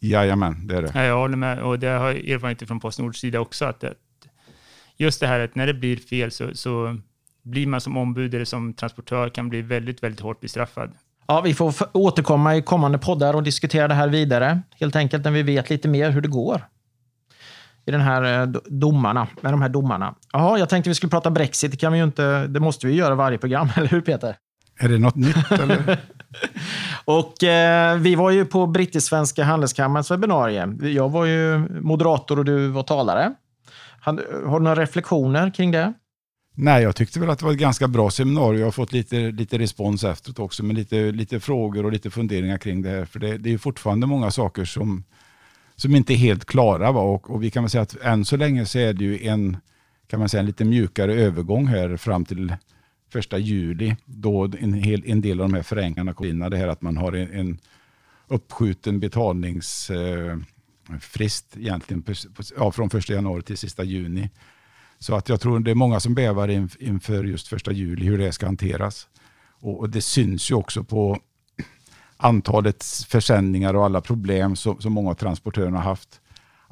Jajamän, 0.00 0.66
det 0.66 0.76
är 0.76 0.82
det. 0.82 0.90
Ja, 0.94 1.04
jag 1.04 1.16
håller 1.16 1.36
med 1.36 1.62
och 1.62 1.78
det 1.78 1.86
har 1.86 2.06
jag 2.06 2.28
erfarenhet 2.28 2.68
från 2.68 2.80
Postnords 2.80 3.20
sida 3.20 3.40
också. 3.40 3.64
Att 3.64 3.80
det, 3.80 3.94
just 4.96 5.20
det 5.20 5.26
här 5.26 5.40
att 5.40 5.54
när 5.54 5.66
det 5.66 5.74
blir 5.74 5.96
fel 5.96 6.30
så, 6.30 6.54
så 6.54 6.98
blir 7.42 7.66
man 7.66 7.80
som 7.80 7.96
ombud 7.96 8.34
eller 8.34 8.44
som 8.44 8.74
transportör 8.74 9.28
kan 9.28 9.48
bli 9.48 9.62
väldigt, 9.62 10.02
väldigt 10.02 10.20
hårt 10.20 10.40
bestraffad. 10.40 10.92
Ja, 11.26 11.40
vi 11.40 11.54
får 11.54 11.74
återkomma 11.92 12.56
i 12.56 12.62
kommande 12.62 12.98
poddar 12.98 13.34
och 13.34 13.42
diskutera 13.42 13.88
det 13.88 13.94
här 13.94 14.08
vidare. 14.08 14.62
Helt 14.80 14.96
enkelt 14.96 15.24
när 15.24 15.30
vi 15.30 15.42
vet 15.42 15.70
lite 15.70 15.88
mer 15.88 16.10
hur 16.10 16.20
det 16.20 16.28
går 16.28 16.62
i 17.86 17.90
den 17.90 18.00
här 18.00 18.40
eh, 18.40 18.46
domarna, 18.64 19.28
med 19.40 19.52
de 19.52 19.62
här 19.62 19.68
domarna. 19.68 20.14
Jaha, 20.32 20.58
jag 20.58 20.68
tänkte 20.68 20.90
vi 20.90 20.94
skulle 20.94 21.10
prata 21.10 21.30
Brexit. 21.30 21.70
Det, 21.70 21.76
kan 21.76 21.92
vi 21.92 21.98
ju 21.98 22.04
inte, 22.04 22.46
det 22.46 22.60
måste 22.60 22.86
vi 22.86 22.94
göra 22.94 23.14
varje 23.14 23.38
program, 23.38 23.68
eller 23.76 23.88
hur 23.88 24.00
Peter? 24.00 24.36
Är 24.78 24.88
det 24.88 24.98
något 24.98 25.16
nytt 25.16 25.50
eller? 25.52 26.00
och 27.04 27.44
eh, 27.44 27.98
vi 27.98 28.14
var 28.14 28.30
ju 28.30 28.44
på 28.44 28.66
Brittisk-svenska 28.66 29.44
handelskammarens 29.44 30.10
webbinarie. 30.10 30.68
Jag 30.80 31.08
var 31.08 31.24
ju 31.24 31.58
moderator 31.80 32.38
och 32.38 32.44
du 32.44 32.68
var 32.68 32.82
talare. 32.82 33.34
Har, 34.00 34.58
du 34.58 34.64
några 34.64 34.74
reflektioner 34.74 35.50
kring 35.50 35.70
det? 35.70 35.92
Nej, 36.54 36.82
jag 36.82 36.96
tyckte 36.96 37.20
väl 37.20 37.30
att 37.30 37.38
det 37.38 37.44
var 37.44 37.52
ett 37.52 37.58
ganska 37.58 37.88
bra 37.88 38.10
seminarium. 38.10 38.58
Jag 38.58 38.66
har 38.66 38.72
fått 38.72 38.92
lite, 38.92 39.16
lite 39.16 39.58
respons 39.58 40.04
efteråt 40.04 40.38
också 40.38 40.64
med 40.64 40.76
lite, 40.76 40.96
lite 41.12 41.40
frågor 41.40 41.86
och 41.86 41.92
lite 41.92 42.10
funderingar 42.10 42.58
kring 42.58 42.82
det 42.82 42.88
här. 42.88 43.04
För 43.04 43.18
det, 43.18 43.38
det 43.38 43.52
är 43.52 43.58
fortfarande 43.58 44.06
många 44.06 44.30
saker 44.30 44.64
som, 44.64 45.04
som 45.76 45.94
inte 45.94 46.12
är 46.12 46.16
helt 46.16 46.44
klara. 46.44 46.92
Va? 46.92 47.00
Och, 47.00 47.30
och 47.30 47.42
vi 47.42 47.50
kan 47.50 47.62
väl 47.62 47.70
säga 47.70 47.82
att 47.82 47.96
än 48.02 48.24
så 48.24 48.36
länge 48.36 48.66
så 48.66 48.78
är 48.78 48.92
det 48.92 49.04
ju 49.04 49.26
en, 49.26 49.56
kan 50.06 50.20
man 50.20 50.28
säga, 50.28 50.40
en 50.40 50.46
lite 50.46 50.64
mjukare 50.64 51.14
övergång 51.14 51.66
här 51.66 51.96
fram 51.96 52.24
till 52.24 52.56
första 53.12 53.38
juli 53.38 53.96
då 54.04 54.44
en, 54.44 54.72
hel, 54.72 55.02
en 55.06 55.20
del 55.20 55.40
av 55.40 55.48
de 55.48 55.54
här 55.54 55.62
förenklingarna 55.62 56.14
kom 56.14 56.26
in. 56.26 56.38
Det 56.38 56.56
här 56.56 56.68
att 56.68 56.82
man 56.82 56.96
har 56.96 57.12
en, 57.12 57.32
en 57.32 57.58
uppskjuten 58.28 59.00
betalningsfrist 59.00 61.56
eh, 61.56 61.62
egentligen 61.62 62.04
ja, 62.56 62.72
från 62.72 62.90
första 62.90 63.12
januari 63.12 63.42
till 63.42 63.58
sista 63.58 63.84
juni. 63.84 64.30
Så 64.98 65.14
att 65.14 65.28
jag 65.28 65.40
tror 65.40 65.60
det 65.60 65.70
är 65.70 65.74
många 65.74 66.00
som 66.00 66.14
bävar 66.14 66.48
inför 66.80 67.24
just 67.24 67.48
första 67.48 67.72
juli 67.72 68.06
hur 68.06 68.18
det 68.18 68.32
ska 68.32 68.46
hanteras. 68.46 69.08
Och, 69.60 69.90
det 69.90 70.02
syns 70.02 70.50
ju 70.50 70.54
också 70.54 70.84
på 70.84 71.18
antalet 72.16 72.84
försändningar 73.08 73.74
och 73.74 73.84
alla 73.84 74.00
problem 74.00 74.56
som, 74.56 74.80
som 74.80 74.92
många 74.92 75.10
av 75.10 75.14
transportörerna 75.14 75.76
har 75.76 75.84
haft 75.84 76.20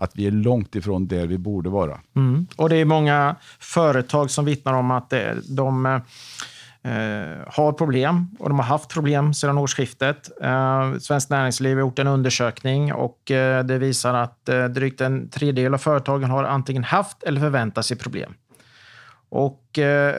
att 0.00 0.16
vi 0.16 0.26
är 0.26 0.30
långt 0.30 0.74
ifrån 0.74 1.06
där 1.06 1.26
vi 1.26 1.38
borde 1.38 1.70
vara. 1.70 2.00
Mm. 2.16 2.46
Och 2.56 2.68
det 2.68 2.76
är 2.76 2.84
många 2.84 3.36
företag 3.58 4.30
som 4.30 4.44
vittnar 4.44 4.74
om 4.74 4.90
att 4.90 5.12
eh, 5.12 5.20
de 5.48 5.86
eh, 5.86 5.92
har 7.46 7.72
problem 7.72 8.36
och 8.38 8.48
de 8.48 8.58
har 8.58 8.66
haft 8.66 8.90
problem 8.90 9.34
sedan 9.34 9.58
årsskiftet. 9.58 10.30
Eh, 10.42 10.98
Svenskt 10.98 11.30
Näringsliv 11.30 11.76
har 11.76 11.80
gjort 11.80 11.98
en 11.98 12.06
undersökning 12.06 12.92
och 12.92 13.30
eh, 13.30 13.64
det 13.64 13.78
visar 13.78 14.14
att 14.14 14.48
eh, 14.48 14.64
drygt 14.64 15.00
en 15.00 15.30
tredjedel 15.30 15.74
av 15.74 15.78
företagen 15.78 16.30
har 16.30 16.44
antingen 16.44 16.84
haft 16.84 17.22
eller 17.22 17.40
förväntar 17.40 17.82
sig 17.82 17.96
problem. 17.96 18.34
Och 19.28 19.78
eh, 19.78 20.14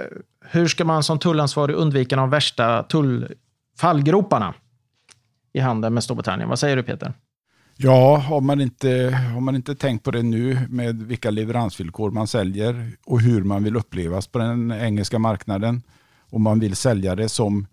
hur 0.45 0.67
ska 0.67 0.85
man 0.85 1.03
som 1.03 1.19
tullansvarig 1.19 1.75
undvika 1.75 2.15
de 2.15 2.29
värsta 2.29 2.83
tullfallgroparna 2.83 4.53
i 5.53 5.59
handeln 5.59 5.93
med 5.93 6.03
Storbritannien? 6.03 6.49
Vad 6.49 6.59
säger 6.59 6.75
du 6.75 6.83
Peter? 6.83 7.13
Ja, 7.83 8.17
har 8.17 8.41
man, 8.41 8.61
inte, 8.61 9.19
har 9.33 9.41
man 9.41 9.55
inte 9.55 9.75
tänkt 9.75 10.03
på 10.03 10.11
det 10.11 10.23
nu 10.23 10.59
med 10.69 11.03
vilka 11.03 11.31
leveransvillkor 11.31 12.11
man 12.11 12.27
säljer 12.27 12.91
och 13.05 13.21
hur 13.21 13.43
man 13.43 13.63
vill 13.63 13.75
upplevas 13.75 14.27
på 14.27 14.39
den 14.39 14.71
engelska 14.71 15.19
marknaden. 15.19 15.81
Om 16.29 16.41
man 16.41 16.59
vill 16.59 16.75
sälja 16.75 17.15
det 17.15 17.29
som 17.29 17.67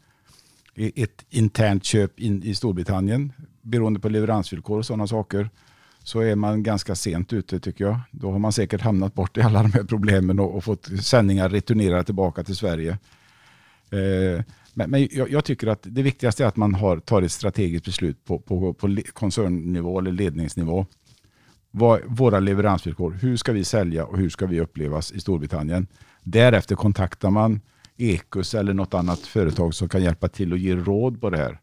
ett 0.75 1.25
internt 1.31 1.85
köp 1.85 2.21
in 2.21 2.43
i 2.43 2.55
Storbritannien 2.55 3.33
beroende 3.63 4.01
på 4.01 4.09
leveransvillkor 4.09 4.79
och 4.79 4.87
sådana 4.87 5.07
saker 5.07 5.51
så 6.03 6.21
är 6.21 6.37
man 6.37 6.63
ganska 6.63 6.95
sent 6.95 7.33
ute 7.33 7.61
tycker 7.61 7.85
jag. 7.85 8.01
Då 8.11 8.33
har 8.33 8.39
man 8.39 8.53
säkert 8.53 8.81
hamnat 8.81 9.15
bort 9.15 9.37
i 9.37 9.41
alla 9.41 9.63
de 9.63 9.73
här 9.73 9.85
problemen 9.85 10.41
och, 10.41 10.57
och 10.57 10.65
fått 10.65 10.89
sändningar 11.03 11.49
returnerade 11.49 12.05
tillbaka 12.05 12.45
till 12.45 12.57
Sverige. 12.57 12.99
Eh, 13.91 14.45
men, 14.79 14.91
men 14.91 15.09
jag, 15.11 15.31
jag, 15.31 15.45
tycker 15.45 15.67
att 15.67 15.83
det 15.83 16.03
viktigaste 16.03 16.45
är 16.45 16.49
att 16.49 16.57
man 16.57 16.75
har, 16.75 16.99
tar 16.99 17.23
ett 17.23 17.33
strategiskt 17.33 17.85
beslut 17.85 18.25
på, 18.25 18.39
på, 18.39 18.75
på 18.75 18.97
koncernnivå 19.13 19.99
eller 19.99 20.13
ledningsnivå. 20.13 20.87
Vad, 21.71 22.01
våra 22.07 22.41
leveransvillkor, 22.41 23.11
hur 23.11 23.37
ska 23.37 23.53
vi 23.53 23.65
sälja 23.65 24.05
och 24.05 24.19
hur 24.19 24.29
ska 24.29 24.47
vi 24.47 24.61
upplevas 24.61 25.13
i 25.13 25.21
Storbritannien? 25.21 25.87
Därefter 26.23 26.77
kontaktar 26.77 27.31
man 27.31 27.61
Ekus 27.97 28.55
eller 28.55 28.75
något 28.75 28.95
annat 28.95 29.19
företag 29.19 29.75
som 29.75 29.89
kan 29.89 30.03
hjälpa 30.03 30.29
till 30.29 30.53
och 30.53 30.59
ge 30.59 30.77
råd 30.77 31.21
på 31.21 31.31
det 31.31 31.39
här. 31.39 31.61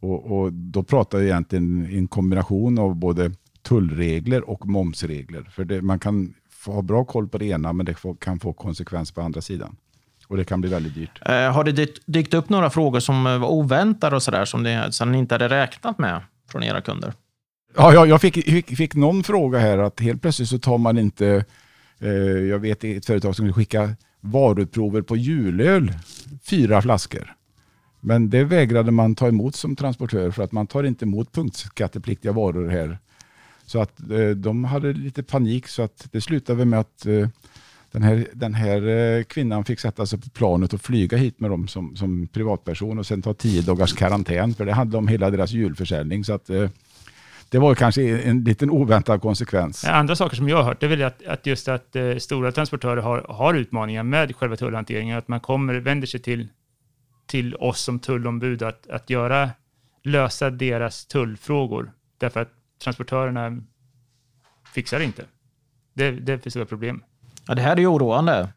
Och, 0.00 0.38
och 0.38 0.52
Då 0.52 0.82
pratar 0.82 1.18
vi 1.18 1.24
egentligen 1.24 1.86
en 1.86 2.08
kombination 2.08 2.78
av 2.78 2.96
både 2.96 3.32
tullregler 3.62 4.50
och 4.50 4.66
momsregler. 4.66 5.42
För 5.42 5.64
det, 5.64 5.82
man 5.82 5.98
kan 5.98 6.34
ha 6.66 6.82
bra 6.82 7.04
koll 7.04 7.28
på 7.28 7.38
det 7.38 7.46
ena 7.46 7.72
men 7.72 7.86
det 7.86 7.96
kan 8.20 8.40
få 8.40 8.52
konsekvenser 8.52 9.14
på 9.14 9.20
andra 9.20 9.40
sidan. 9.40 9.76
Och 10.28 10.36
det 10.36 10.44
kan 10.44 10.60
bli 10.60 10.70
väldigt 10.70 10.94
dyrt. 10.94 11.20
Eh, 11.26 11.52
har 11.52 11.64
det 11.64 12.00
dykt 12.06 12.34
upp 12.34 12.48
några 12.48 12.70
frågor 12.70 13.00
som 13.00 13.24
var 13.24 13.48
oväntade 13.48 14.16
och 14.16 14.22
sådär 14.22 14.44
som, 14.44 14.62
det, 14.62 14.92
som 14.92 15.12
ni 15.12 15.18
inte 15.18 15.34
hade 15.34 15.48
räknat 15.48 15.98
med 15.98 16.20
från 16.50 16.62
era 16.62 16.80
kunder? 16.80 17.12
Ja, 17.76 17.92
jag, 17.92 18.08
jag 18.08 18.20
fick, 18.20 18.34
fick, 18.44 18.76
fick, 18.76 18.94
någon 18.94 19.22
fråga 19.22 19.58
här 19.58 19.78
att 19.78 20.00
helt 20.00 20.22
plötsligt 20.22 20.48
så 20.48 20.58
tar 20.58 20.78
man 20.78 20.98
inte, 20.98 21.44
eh, 21.98 22.10
jag 22.48 22.58
vet 22.58 22.84
ett 22.84 23.06
företag 23.06 23.36
som 23.36 23.44
vill 23.44 23.54
skicka 23.54 23.96
varuprover 24.20 25.02
på 25.02 25.16
julöl, 25.16 25.92
fyra 26.42 26.82
flaskor. 26.82 27.34
Men 28.00 28.30
det 28.30 28.44
vägrade 28.44 28.90
man 28.90 29.14
ta 29.14 29.28
emot 29.28 29.54
som 29.54 29.76
transportör 29.76 30.30
för 30.30 30.42
att 30.42 30.52
man 30.52 30.66
tar 30.66 30.84
inte 30.84 31.04
emot 31.04 31.32
punktskattepliktiga 31.32 32.32
varor 32.32 32.68
här. 32.68 32.98
Så 33.66 33.80
att 33.80 34.10
eh, 34.10 34.28
de 34.28 34.64
hade 34.64 34.92
lite 34.92 35.22
panik 35.22 35.68
så 35.68 35.82
att 35.82 36.08
det 36.12 36.20
slutade 36.20 36.64
med 36.64 36.80
att 36.80 37.06
eh, 37.06 37.28
den 37.94 38.02
här, 38.02 38.26
den 38.32 38.54
här 38.54 38.88
eh, 38.88 39.22
kvinnan 39.22 39.64
fick 39.64 39.80
sätta 39.80 40.06
sig 40.06 40.20
på 40.20 40.30
planet 40.30 40.72
och 40.72 40.80
flyga 40.80 41.16
hit 41.16 41.40
med 41.40 41.50
dem 41.50 41.68
som, 41.68 41.96
som 41.96 42.26
privatperson 42.26 42.98
och 42.98 43.06
sen 43.06 43.22
ta 43.22 43.34
tio 43.34 43.62
dagars 43.62 43.92
karantän 43.92 44.54
för 44.54 44.64
det 44.64 44.72
handlade 44.72 44.98
om 44.98 45.08
hela 45.08 45.30
deras 45.30 45.50
julförsäljning. 45.50 46.24
Så 46.24 46.32
att, 46.32 46.50
eh, 46.50 46.70
det 47.48 47.58
var 47.58 47.74
kanske 47.74 48.18
en 48.18 48.44
liten 48.44 48.70
oväntad 48.70 49.20
konsekvens. 49.20 49.84
Andra 49.84 50.16
saker 50.16 50.36
som 50.36 50.48
jag 50.48 50.56
har 50.56 50.64
hört 50.64 50.82
är 50.82 50.88
väl 50.88 51.02
att, 51.02 51.26
att 51.26 51.46
just 51.46 51.68
att 51.68 51.96
eh, 51.96 52.16
stora 52.16 52.52
transportörer 52.52 53.02
har, 53.02 53.26
har 53.28 53.54
utmaningar 53.54 54.02
med 54.02 54.36
själva 54.36 54.56
tullhanteringen. 54.56 55.18
Att 55.18 55.28
man 55.28 55.40
kommer, 55.40 55.74
vänder 55.74 56.06
sig 56.06 56.20
till, 56.20 56.48
till 57.26 57.54
oss 57.54 57.80
som 57.80 57.98
tullombud 57.98 58.62
att, 58.62 58.90
att 58.90 59.10
göra, 59.10 59.50
lösa 60.02 60.50
deras 60.50 61.06
tullfrågor. 61.06 61.92
Därför 62.18 62.40
att 62.40 62.52
transportörerna 62.84 63.62
fixar 64.74 65.00
inte. 65.00 65.24
Det, 65.94 66.10
det 66.10 66.32
är 66.32 66.38
för 66.38 66.50
stora 66.50 66.66
problem. 66.66 67.02
Ja, 67.46 67.54
det 67.54 67.62
här 67.62 67.76
är 67.76 67.80
ju 67.80 67.86
oroande. 67.86 68.48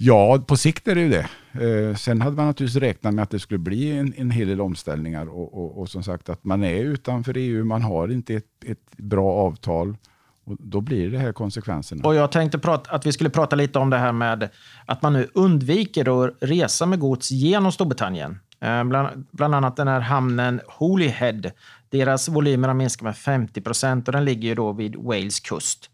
Ja, 0.00 0.44
på 0.46 0.56
sikt 0.56 0.88
är 0.88 0.94
det 0.94 1.00
ju 1.00 1.08
det. 1.08 1.28
Eh, 1.52 1.96
sen 1.96 2.20
hade 2.20 2.36
man 2.36 2.46
naturligtvis 2.46 2.82
räknat 2.82 3.14
med 3.14 3.22
att 3.22 3.30
det 3.30 3.38
skulle 3.38 3.58
bli 3.58 3.98
en, 3.98 4.14
en 4.16 4.30
hel 4.30 4.48
del 4.48 4.60
omställningar 4.60 5.26
och, 5.26 5.54
och, 5.54 5.80
och, 5.80 5.88
som 5.88 6.02
sagt 6.02 6.28
att 6.28 6.44
man 6.44 6.64
är 6.64 6.80
utanför 6.84 7.36
EU, 7.36 7.64
man 7.64 7.82
har 7.82 8.08
inte 8.08 8.34
ett, 8.34 8.64
ett 8.66 8.96
bra 8.96 9.32
avtal 9.32 9.96
och 10.44 10.56
då 10.60 10.80
blir 10.80 11.10
det 11.10 11.18
här 11.18 11.32
konsekvenserna. 11.32 12.08
Och 12.08 12.14
jag 12.14 12.32
tänkte 12.32 12.58
prata, 12.58 12.90
att 12.90 13.06
vi 13.06 13.12
skulle 13.12 13.30
prata 13.30 13.56
lite 13.56 13.78
om 13.78 13.90
det 13.90 13.98
här 13.98 14.12
med 14.12 14.48
att 14.86 15.02
man 15.02 15.12
nu 15.12 15.28
undviker 15.34 16.24
att 16.24 16.34
resa 16.40 16.86
med 16.86 16.98
gods 16.98 17.30
genom 17.30 17.72
Storbritannien. 17.72 18.38
Eh, 18.60 18.84
bland, 18.84 19.26
bland 19.30 19.54
annat 19.54 19.76
den 19.76 19.88
här 19.88 20.00
hamnen 20.00 20.60
Holyhead. 20.66 21.42
Deras 21.90 22.28
volymer 22.28 22.68
har 22.68 22.74
minskat 22.74 23.04
med 23.04 23.16
50 23.16 23.60
procent 23.60 24.08
och 24.08 24.12
den 24.12 24.24
ligger 24.24 24.48
ju 24.48 24.54
då 24.54 24.72
vid 24.72 24.96
Wales 24.96 25.40
kust. 25.40 25.90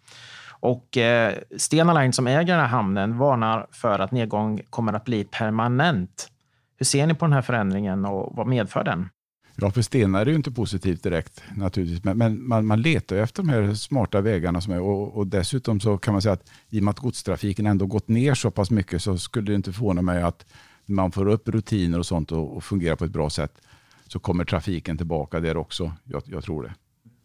Och 0.64 0.96
eh, 0.96 1.34
Stena 1.56 2.00
Line 2.00 2.12
som 2.12 2.26
äger 2.26 2.52
den 2.52 2.60
här 2.60 2.66
hamnen 2.66 3.18
varnar 3.18 3.66
för 3.70 3.98
att 3.98 4.12
nedgång 4.12 4.60
kommer 4.70 4.92
att 4.92 5.04
bli 5.04 5.24
permanent. 5.24 6.28
Hur 6.76 6.86
ser 6.86 7.06
ni 7.06 7.14
på 7.14 7.24
den 7.24 7.32
här 7.32 7.42
förändringen 7.42 8.04
och 8.04 8.36
vad 8.36 8.46
medför 8.46 8.84
den? 8.84 9.08
Ja, 9.56 9.70
för 9.70 9.82
Stena 9.82 10.20
är 10.20 10.24
det 10.24 10.30
ju 10.30 10.36
inte 10.36 10.50
positivt 10.50 11.02
direkt 11.02 11.42
naturligtvis, 11.56 12.04
men, 12.04 12.18
men 12.18 12.48
man, 12.48 12.66
man, 12.66 12.82
letar 12.82 13.16
efter 13.16 13.42
de 13.42 13.48
här 13.48 13.74
smarta 13.74 14.20
vägarna 14.20 14.60
som 14.60 14.72
är 14.72 14.80
och, 14.80 15.16
och, 15.16 15.26
dessutom 15.26 15.80
så 15.80 15.98
kan 15.98 16.14
man 16.14 16.22
säga 16.22 16.32
att 16.32 16.50
i 16.70 16.80
och 16.80 16.84
med 16.84 16.92
att 16.92 16.98
godstrafiken 16.98 17.66
ändå 17.66 17.86
gått 17.86 18.08
ner 18.08 18.34
så 18.34 18.50
pass 18.50 18.70
mycket 18.70 19.02
så 19.02 19.18
skulle 19.18 19.50
det 19.50 19.54
inte 19.54 19.72
förvåna 19.72 20.02
mig 20.02 20.22
att 20.22 20.46
man 20.86 21.12
får 21.12 21.28
upp 21.28 21.48
rutiner 21.48 21.98
och 21.98 22.06
sånt 22.06 22.32
och, 22.32 22.56
och 22.56 22.64
fungerar 22.64 22.96
på 22.96 23.04
ett 23.04 23.10
bra 23.10 23.30
sätt 23.30 23.60
så 24.06 24.18
kommer 24.18 24.44
trafiken 24.44 24.96
tillbaka 24.96 25.40
där 25.40 25.56
också. 25.56 25.92
Jag, 26.04 26.22
jag 26.26 26.44
tror 26.44 26.62
det 26.62 26.74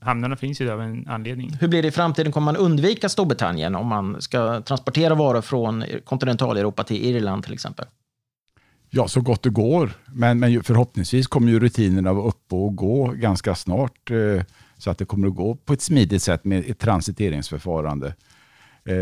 hamnarna 0.01 0.35
finns 0.35 0.61
ju 0.61 0.65
där 0.65 0.73
av 0.73 0.81
en 0.81 1.07
anledning. 1.07 1.57
Hur 1.59 1.67
blir 1.67 1.81
det 1.81 1.87
i 1.87 1.91
framtiden? 1.91 2.31
Kommer 2.31 2.45
man 2.45 2.55
undvika 2.55 3.09
Storbritannien 3.09 3.75
om 3.75 3.87
man 3.87 4.21
ska 4.21 4.61
transportera 4.61 5.15
varor 5.15 5.41
från 5.41 5.83
kontinentaleuropa 6.05 6.83
till 6.83 7.05
Irland 7.05 7.43
till 7.43 7.53
exempel? 7.53 7.85
Ja, 8.89 9.07
så 9.07 9.21
gott 9.21 9.43
det 9.43 9.49
går. 9.49 9.91
Men, 10.05 10.39
men 10.39 10.63
förhoppningsvis 10.63 11.27
kommer 11.27 11.51
ju 11.51 11.59
rutinerna 11.59 12.13
vara 12.13 12.27
uppe 12.27 12.55
och 12.55 12.75
gå 12.75 13.07
ganska 13.07 13.55
snart. 13.55 14.11
Eh, 14.11 14.43
så 14.77 14.91
att 14.91 14.97
det 14.97 15.05
kommer 15.05 15.27
att 15.27 15.35
gå 15.35 15.55
på 15.55 15.73
ett 15.73 15.81
smidigt 15.81 16.23
sätt 16.23 16.45
med 16.45 16.69
ett 16.69 16.79
transiteringsförfarande. 16.79 18.13
Eh, 18.85 18.95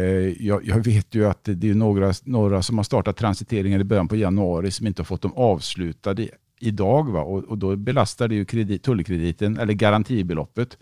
jag, 0.45 0.65
jag, 0.65 0.85
vet 0.85 1.15
ju 1.15 1.27
att 1.27 1.43
det 1.43 1.69
är 1.69 1.73
några, 1.73 2.13
några 2.23 2.61
som 2.61 2.77
har 2.77 2.83
startat 2.83 3.17
transiteringar 3.17 3.79
i 3.79 3.83
början 3.83 4.07
på 4.07 4.15
januari 4.15 4.71
som 4.71 4.87
inte 4.87 5.01
har 5.01 5.05
fått 5.05 5.21
dem 5.21 5.33
avslutade 5.35 6.29
idag. 6.59 7.11
Va? 7.11 7.21
Och, 7.21 7.43
och 7.43 7.57
då 7.57 7.75
belastar 7.75 8.27
det 8.27 8.35
ju 8.35 8.45
kredit, 8.45 8.83
tullkrediten 8.83 9.57
eller 9.57 9.73
garantibeloppet 9.73 10.77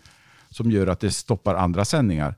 som 0.50 0.70
gör 0.70 0.86
att 0.86 1.00
det 1.00 1.10
stoppar 1.10 1.54
andra 1.54 1.84
sändningar. 1.84 2.34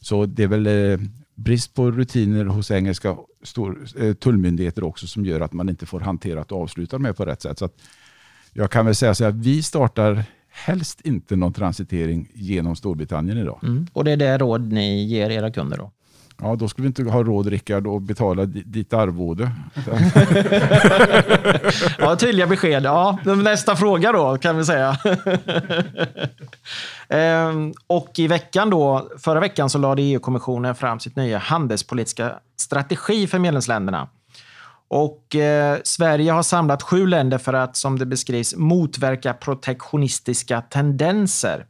Så 0.00 0.26
det 0.26 0.42
är 0.42 0.48
väl 0.48 0.66
eh, 0.66 0.98
brist 1.34 1.74
på 1.74 1.90
rutiner 1.90 2.44
hos 2.44 2.70
engelska 2.70 3.16
stor, 3.42 3.86
eh, 3.98 4.14
tullmyndigheter 4.14 4.84
också 4.84 5.06
som 5.06 5.24
gör 5.24 5.40
att 5.40 5.52
man 5.52 5.68
inte 5.68 5.86
får 5.86 6.00
hantera 6.00 6.40
och 6.40 6.52
avsluta 6.52 6.98
med 6.98 7.16
på 7.16 7.24
rätt 7.24 7.42
sätt. 7.42 7.58
Så 7.58 7.68
jag 8.52 8.70
kan 8.70 8.86
väl 8.86 8.94
säga 8.94 9.14
så 9.14 9.24
här, 9.24 9.30
vi 9.30 9.62
startar 9.62 10.24
helst 10.48 11.00
inte 11.00 11.36
någon 11.36 11.52
transitering 11.52 12.30
genom 12.34 12.76
Storbritannien 12.76 13.38
idag. 13.38 13.60
Mm. 13.62 13.86
Och 13.92 14.04
det 14.04 14.12
är 14.12 14.16
det 14.16 14.38
råd 14.38 14.72
ni 14.72 15.04
ger 15.04 15.30
era 15.30 15.50
kunder 15.50 15.76
då? 15.76 15.92
Ja, 16.42 16.56
då 16.56 16.68
skulle 16.68 16.82
vi 16.82 16.86
inte 16.86 17.02
ha 17.02 17.22
råd 17.22 17.46
Rickard 17.46 17.86
att 17.86 18.02
betala 18.02 18.46
ditt 18.46 18.92
arvode. 18.92 19.50
ja, 21.98 22.16
tydliga 22.16 22.46
besked. 22.46 22.84
Ja, 22.84 23.18
nästa 23.24 23.76
fråga 23.76 24.12
då 24.12 24.38
kan 24.38 24.56
vi 24.56 24.64
säga. 24.64 24.98
ehm, 27.08 27.74
och 27.86 28.18
i 28.18 28.26
veckan 28.26 28.70
då, 28.70 29.10
förra 29.18 29.40
veckan 29.40 29.70
så 29.70 29.78
lade 29.78 30.02
EU-kommissionen 30.02 30.74
fram 30.74 31.00
sitt 31.00 31.16
nya 31.16 31.38
handelspolitiska 31.38 32.32
strategi 32.56 33.26
för 33.26 33.38
medlemsländerna. 33.38 34.08
Och 34.88 35.34
eh, 35.34 35.78
Sverige 35.84 36.32
har 36.32 36.42
samlat 36.42 36.82
sju 36.82 37.06
länder 37.06 37.38
för 37.38 37.52
att, 37.52 37.76
som 37.76 37.98
det 37.98 38.06
beskrivs, 38.06 38.56
motverka 38.56 39.34
protektionistiska 39.34 40.60
tendenser. 40.60 41.66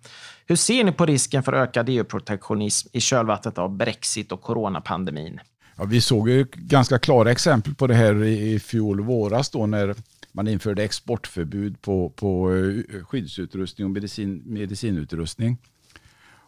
Hur 0.49 0.57
ser 0.57 0.85
ni 0.85 0.93
på 0.93 1.07
risken 1.07 1.43
för 1.43 1.53
ökad 1.53 1.89
EU-protektionism 1.89 2.89
i 2.93 3.01
kölvattnet 3.01 3.59
av 3.59 3.77
Brexit 3.77 4.33
och 4.33 4.43
coronapandemin? 4.43 5.41
Ja, 5.77 5.85
vi 5.85 6.01
såg 6.01 6.29
ju 6.29 6.47
ganska 6.53 6.99
klara 6.99 7.31
exempel 7.31 7.75
på 7.75 7.87
det 7.87 7.95
här 7.95 8.25
i 8.25 8.59
fjol 8.59 9.01
våras 9.01 9.51
då 9.51 9.67
när 9.67 9.95
man 10.33 10.49
införde 10.49 10.85
exportförbud 10.85 11.83
på, 11.83 12.11
på 12.11 12.55
eh, 12.55 13.05
skyddsutrustning 13.05 13.85
och 13.85 13.91
medicin, 13.91 14.43
medicinutrustning. 14.47 15.59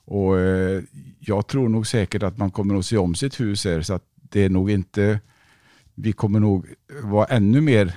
Och, 0.05 0.39
eh, 0.41 0.83
jag 1.19 1.47
tror 1.47 1.69
nog 1.69 1.87
säkert 1.87 2.23
att 2.23 2.39
man 2.39 2.51
kommer 2.51 2.79
att 2.79 2.87
se 2.87 2.97
om 2.97 3.15
sitt 3.15 3.41
hus 3.41 3.65
här 3.65 3.83
så 3.83 3.95
att 3.95 4.05
det 4.31 4.45
är 4.45 4.49
nog 4.49 4.71
inte 4.71 5.21
vi 5.95 6.13
kommer 6.13 6.41
nog 6.41 6.67
vara 7.03 7.25
ännu 7.25 7.61
mer, 7.61 7.93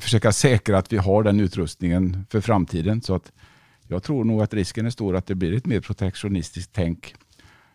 försöka 0.00 0.32
säkra 0.32 0.78
att 0.78 0.92
vi 0.92 0.96
har 0.96 1.22
den 1.22 1.40
utrustningen 1.40 2.26
för 2.30 2.40
framtiden. 2.40 3.02
Så 3.02 3.14
att 3.14 3.32
jag 3.88 4.02
tror 4.02 4.24
nog 4.24 4.42
att 4.42 4.54
risken 4.54 4.86
är 4.86 4.90
stor 4.90 5.16
att 5.16 5.26
det 5.26 5.34
blir 5.34 5.56
ett 5.56 5.66
mer 5.66 5.80
protektionistiskt 5.80 6.70
tänk 6.72 7.14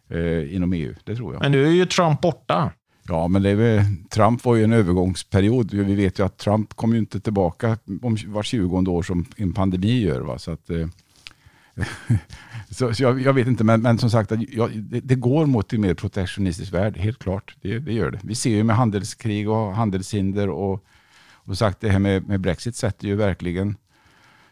eh, 0.10 0.56
inom 0.56 0.74
EU. 0.74 0.96
Det 1.04 1.16
tror 1.16 1.34
jag. 1.34 1.42
Men 1.42 1.52
nu 1.52 1.66
är 1.68 1.72
ju 1.72 1.86
Trump 1.86 2.22
borta. 2.22 2.72
Ja, 3.08 3.28
men 3.28 3.42
det 3.42 3.50
är, 3.50 3.86
Trump 4.10 4.46
var 4.46 4.56
ju 4.56 4.64
en 4.64 4.74
övergångsperiod. 4.74 5.74
Vi 5.74 5.96
vet 5.96 6.20
ju 6.20 6.26
att 6.26 6.38
Trump 6.38 6.74
kommer 6.74 6.94
ju 6.94 7.00
inte 7.00 7.20
tillbaka 7.20 7.78
om 8.02 8.18
var 8.28 8.44
20 8.44 8.78
år 8.78 9.04
som 9.04 9.26
en 9.38 9.54
pandemi 9.54 10.02
gör. 10.02 10.22
Va? 10.22 10.40
Så 10.40 10.52
att, 10.52 10.70
eh, 10.70 10.88
så, 12.70 12.94
så 12.94 13.04
jag, 13.04 13.22
jag, 13.22 13.34
vet 13.34 13.48
inte, 13.48 13.64
men, 13.64 13.82
men 13.82 13.98
som 13.98 14.10
sagt, 14.10 14.32
jag, 14.50 14.72
det, 14.72 15.00
det, 15.00 15.16
går 15.16 15.46
mot 15.46 15.74
en 15.74 15.82
mer 15.82 15.94
protektionistisk 15.94 16.74
värld, 16.74 16.98
helt 16.98 17.20
klart. 17.20 17.56
Det, 17.62 17.80
det, 17.80 17.94
gör 17.94 18.12
det. 18.12 18.20
Vi 18.24 18.36
ser 18.36 18.50
ju 18.50 18.64
med 18.64 18.76
handelskrig 18.76 19.50
och 19.50 19.76
handelshinder 19.76 20.50
och, 20.50 20.86
och 21.32 21.58
sagt 21.58 21.80
det 21.82 21.90
här 21.90 22.00
med, 22.00 22.28
med 22.28 22.40
Brexit 22.40 22.76
sätter 22.76 23.08
ju 23.08 23.16
verkligen 23.16 23.78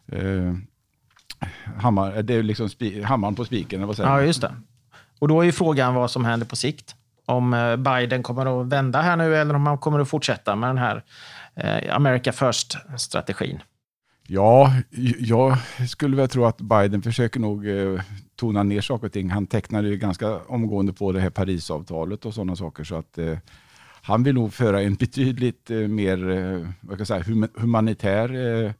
eh, 0.08 0.54
hammar, 1.78 2.22
det 2.22 2.34
är 2.34 2.44
liksom 2.44 2.70
spi, 2.70 3.02
hammaren 3.02 3.36
på 3.36 3.46
spiken. 3.46 3.94
Ja, 3.98 4.22
just 4.22 4.42
det. 4.42 4.54
Och 5.20 5.28
då 5.28 5.42
är 5.42 5.46
ju 5.46 5.52
frågan 5.52 5.96
vad 5.96 6.12
som 6.12 6.26
händer 6.26 6.48
på 6.48 6.56
sikt. 6.56 6.96
Om 7.26 7.54
eh, 7.54 7.76
Biden 7.76 8.24
kommer 8.24 8.62
att 8.62 8.68
vända 8.68 9.02
här 9.02 9.18
nu 9.18 9.36
eller 9.36 9.54
om 9.54 9.68
han 9.68 9.78
kommer 9.78 10.00
att 10.00 10.10
fortsätta 10.10 10.56
med 10.56 10.70
den 10.70 10.78
här 10.78 11.04
eh, 11.56 11.96
America 11.96 12.32
First-strategin. 12.32 13.62
Ja, 14.28 14.74
jag 15.20 15.58
skulle 15.90 16.16
väl 16.16 16.28
tro 16.28 16.46
att 16.46 16.62
Biden 16.62 17.02
försöker 17.02 17.40
nog 17.40 17.68
eh, 17.68 18.02
tona 18.36 18.64
ner 18.64 18.82
saker 18.82 19.08
och 19.08 19.14
ting. 19.14 19.30
Han 19.30 19.48
tecknade 19.48 19.88
ju 19.88 19.98
ganska 19.98 20.38
omgående 20.38 20.94
på 20.94 21.12
det 21.12 21.20
här 21.20 21.30
Parisavtalet 21.30 22.26
och 22.26 22.34
sådana 22.34 22.56
saker. 22.56 22.84
Så 22.84 22.96
att 22.96 23.18
eh, 23.18 23.38
han 24.02 24.24
vill 24.24 24.36
nog 24.36 24.54
föra 24.54 24.82
en 24.82 24.96
betydligt 24.96 25.72
eh, 25.72 25.78
mer 25.78 26.30
eh, 26.30 26.70
vad 26.82 26.98
kan 26.98 26.98
jag 26.98 27.08
säga, 27.08 27.24
hum 27.24 27.48
humanitär 27.56 28.74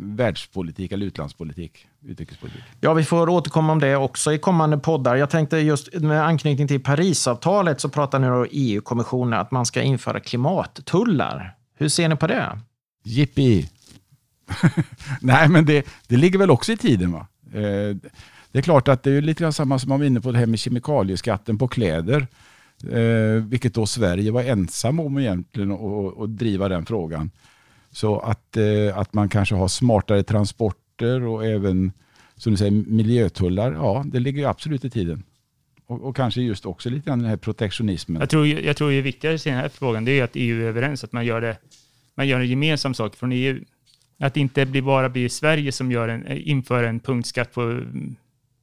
världspolitik 0.00 0.92
eller 0.92 1.06
utlandspolitik, 1.06 1.86
utrikespolitik. 2.04 2.62
Ja, 2.80 2.94
vi 2.94 3.04
får 3.04 3.28
återkomma 3.28 3.72
om 3.72 3.78
det 3.78 3.96
också 3.96 4.32
i 4.32 4.38
kommande 4.38 4.78
poddar. 4.78 5.16
Jag 5.16 5.30
tänkte 5.30 5.58
just 5.58 5.94
med 5.94 6.26
anknytning 6.26 6.68
till 6.68 6.82
Parisavtalet 6.82 7.80
så 7.80 7.88
pratar 7.88 8.18
nu 8.18 8.46
EU-kommissionen 8.50 9.40
att 9.40 9.50
man 9.50 9.66
ska 9.66 9.82
införa 9.82 10.20
klimattullar. 10.20 11.56
Hur 11.76 11.88
ser 11.88 12.08
ni 12.08 12.16
på 12.16 12.26
det? 12.26 12.58
Jippi! 13.04 13.68
Nej, 15.20 15.48
men 15.48 15.64
det, 15.64 15.86
det 16.06 16.16
ligger 16.16 16.38
väl 16.38 16.50
också 16.50 16.72
i 16.72 16.76
tiden. 16.76 17.12
va? 17.12 17.26
Eh, 17.52 17.96
det 18.52 18.58
är 18.58 18.62
klart 18.62 18.88
att 18.88 19.02
det 19.02 19.10
är 19.10 19.20
lite 19.22 19.42
grann 19.42 19.52
samma 19.52 19.78
som 19.78 19.88
man 19.88 19.98
var 19.98 20.06
inne 20.06 20.20
på 20.20 20.32
det 20.32 20.38
här 20.38 20.46
med 20.46 20.58
kemikalieskatten 20.58 21.58
på 21.58 21.68
kläder. 21.68 22.26
Eh, 22.90 23.42
vilket 23.44 23.74
då 23.74 23.86
Sverige 23.86 24.30
var 24.30 24.42
ensam 24.42 25.00
om 25.00 25.18
egentligen 25.18 25.72
att 25.72 26.38
driva 26.38 26.68
den 26.68 26.86
frågan. 26.86 27.30
Så 27.92 28.18
att, 28.18 28.56
eh, 28.56 28.98
att 28.98 29.14
man 29.14 29.28
kanske 29.28 29.54
har 29.54 29.68
smartare 29.68 30.22
transporter 30.22 31.22
och 31.22 31.46
även 31.46 31.92
som 32.36 32.52
du 32.52 32.56
säger, 32.56 32.70
miljötullar, 32.70 33.72
ja 33.72 34.04
det 34.06 34.20
ligger 34.20 34.48
absolut 34.48 34.84
i 34.84 34.90
tiden. 34.90 35.22
Och, 35.86 36.02
och, 36.02 36.16
kanske 36.16 36.40
just 36.40 36.66
också 36.66 36.90
lite 36.90 37.06
grann 37.06 37.18
den 37.18 37.28
här 37.28 37.36
protektionismen. 37.36 38.20
Jag 38.20 38.30
tror, 38.30 38.46
jag 38.46 38.76
tror 38.76 38.90
det 38.90 39.02
viktigare 39.02 39.34
i 39.34 39.38
den 39.44 39.54
här 39.54 39.68
frågan 39.68 40.04
det 40.04 40.20
är 40.20 40.24
att 40.24 40.30
EU 40.34 40.62
är 40.62 40.64
överens, 40.64 41.04
att 41.04 41.12
man 41.12 41.26
gör, 41.26 41.40
det, 41.40 41.56
man 42.14 42.28
gör 42.28 42.40
en 42.40 42.46
gemensam 42.46 42.94
sak 42.94 43.16
från 43.16 43.32
EU. 43.32 43.64
Att 44.18 44.34
det 44.34 44.40
inte 44.40 44.66
blir 44.66 44.82
bara 44.82 45.08
blir 45.08 45.28
Sverige 45.28 45.72
som 45.72 45.92
gör 45.92 46.08
en, 46.08 46.26
eh, 46.26 46.48
inför 46.48 46.84
en 46.84 47.00
punktskatt 47.00 47.52
på, 47.52 47.82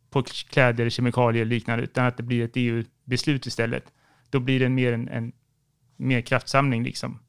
på 0.09 0.23
kläder, 0.23 0.89
kemikalier 0.89 1.41
och 1.41 1.47
liknande, 1.47 1.83
utan 1.83 2.05
att 2.05 2.17
det 2.17 2.23
blir 2.23 2.45
ett 2.45 2.51
EU-beslut 2.55 3.45
istället. 3.45 3.83
Då 4.29 4.39
blir 4.39 4.59
det 4.59 4.69
mer 4.69 4.93
en, 4.93 5.07
en 5.07 5.31
mer 5.97 6.21
kraftsamling 6.21 6.83
liksom. 6.83 7.19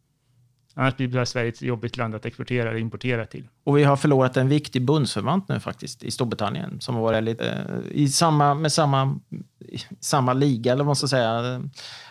Annars 0.79 0.97
blir 0.97 1.25
Sverige 1.25 1.49
ett 1.49 1.63
jobbigt 1.63 1.97
land 1.97 2.15
att 2.15 2.27
exportera 2.27 2.71
eller 2.71 2.81
importera 2.81 3.27
till. 3.27 3.49
Och 3.65 3.79
vi 3.79 3.85
har 3.85 3.97
förlorat 3.97 4.37
en 4.37 4.49
viktig 4.49 4.85
bundsförvant 4.85 5.49
nu 5.49 5.61
faktiskt 5.61 6.03
i 6.03 6.11
Storbritannien 6.11 6.81
som 6.81 6.95
har 6.95 7.03
varit 7.03 7.25
lite 7.25 7.51
eh, 7.51 8.01
i 8.03 8.09
samma, 8.09 8.55
med 8.55 8.73
samma, 8.73 9.19
samma 10.01 10.33
liga, 10.33 10.73
eller 10.73 10.85
vad 10.85 10.87
man 10.87 10.97
ska 10.97 11.09
säga. 11.09 11.43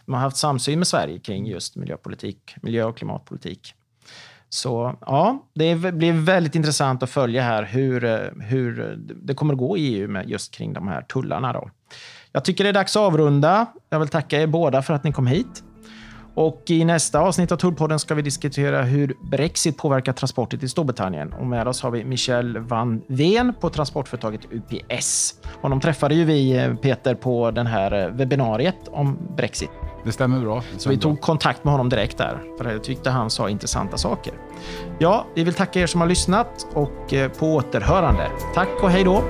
Man 0.06 0.14
har 0.14 0.20
haft 0.20 0.38
samsyn 0.38 0.80
med 0.80 0.88
Sverige 0.88 1.20
kring 1.20 1.48
just 1.48 1.76
miljöpolitik, 1.76 2.56
miljö 2.62 2.84
och 2.84 2.98
klimatpolitik. 2.98 3.74
Så 4.50 4.96
ja, 5.02 5.48
det 5.54 5.76
blir 5.76 6.14
väldigt 6.14 6.56
intressant 6.56 7.04
att 7.04 7.10
följa 7.10 7.42
här 7.42 7.64
hur, 7.64 8.04
eh, 8.04 8.18
hur 8.42 8.98
det 8.98 9.34
kommer 9.34 9.54
att 9.54 9.60
gå 9.60 9.78
i 9.78 9.96
EU 9.96 10.08
med 10.08 10.30
just 10.30 10.54
kring 10.54 10.74
de 10.74 10.88
här 10.88 11.02
tullarna. 11.02 11.54
Då. 11.54 11.70
Jag 12.32 12.46
tycker 12.46 12.64
det 12.64 12.70
är 12.70 12.74
dags 12.74 12.96
att 12.96 13.02
avrunda. 13.02 13.66
Jag 13.90 14.00
vill 14.00 14.10
tacka 14.10 14.42
er 14.42 14.48
båda 14.48 14.82
för 14.82 14.94
att 14.94 15.04
ni 15.04 15.12
kom 15.12 15.28
hit. 15.28 15.64
Och 16.38 16.64
I 16.68 16.86
nästa 16.86 17.20
avsnitt 17.20 17.52
av 17.52 17.58
Tullpodden 17.58 18.00
ska 18.00 18.16
vi 18.16 18.22
diskutera 18.22 18.82
hur 18.82 19.18
Brexit 19.22 19.78
påverkar 19.78 20.14
transporter 20.14 20.58
till 20.58 20.70
Storbritannien. 20.70 21.34
Och 21.34 21.46
med 21.46 21.68
oss 21.68 21.82
har 21.82 21.92
vi 21.92 22.04
Michel 22.04 22.60
van 22.60 23.02
Ven 23.08 23.54
på 23.62 23.70
transportföretaget 23.70 24.42
UPS. 24.52 25.34
Honom 25.62 25.80
träffade 25.80 26.16
ju 26.16 26.26
vi, 26.26 26.58
eh, 26.58 26.76
Peter, 26.76 27.16
på 27.16 27.52
den 27.52 27.68
här 27.68 28.06
eh, 28.06 28.12
webbinariet 28.12 28.76
om 28.88 29.18
Brexit. 29.38 29.70
Det 30.06 30.12
stämmer 30.12 30.40
bra. 30.40 30.64
Det 30.74 30.80
så 30.80 30.90
vi 30.90 30.98
tog 30.98 31.22
kontakt 31.22 31.64
med 31.64 31.72
honom 31.72 31.90
direkt 31.90 32.18
där, 32.18 32.42
för 32.58 32.72
jag 32.72 32.84
tyckte 32.84 33.10
han 33.10 33.30
sa 33.30 33.50
intressanta 33.50 33.98
saker. 33.98 34.34
Ja, 35.00 35.26
vi 35.36 35.44
vill 35.44 35.54
tacka 35.54 35.80
er 35.80 35.88
som 35.88 36.02
har 36.02 36.08
lyssnat 36.08 36.68
och 36.74 37.14
eh, 37.14 37.32
på 37.32 37.56
återhörande. 37.56 38.28
Tack 38.54 38.84
och 38.84 38.90
hej 38.90 39.04
då! 39.04 39.24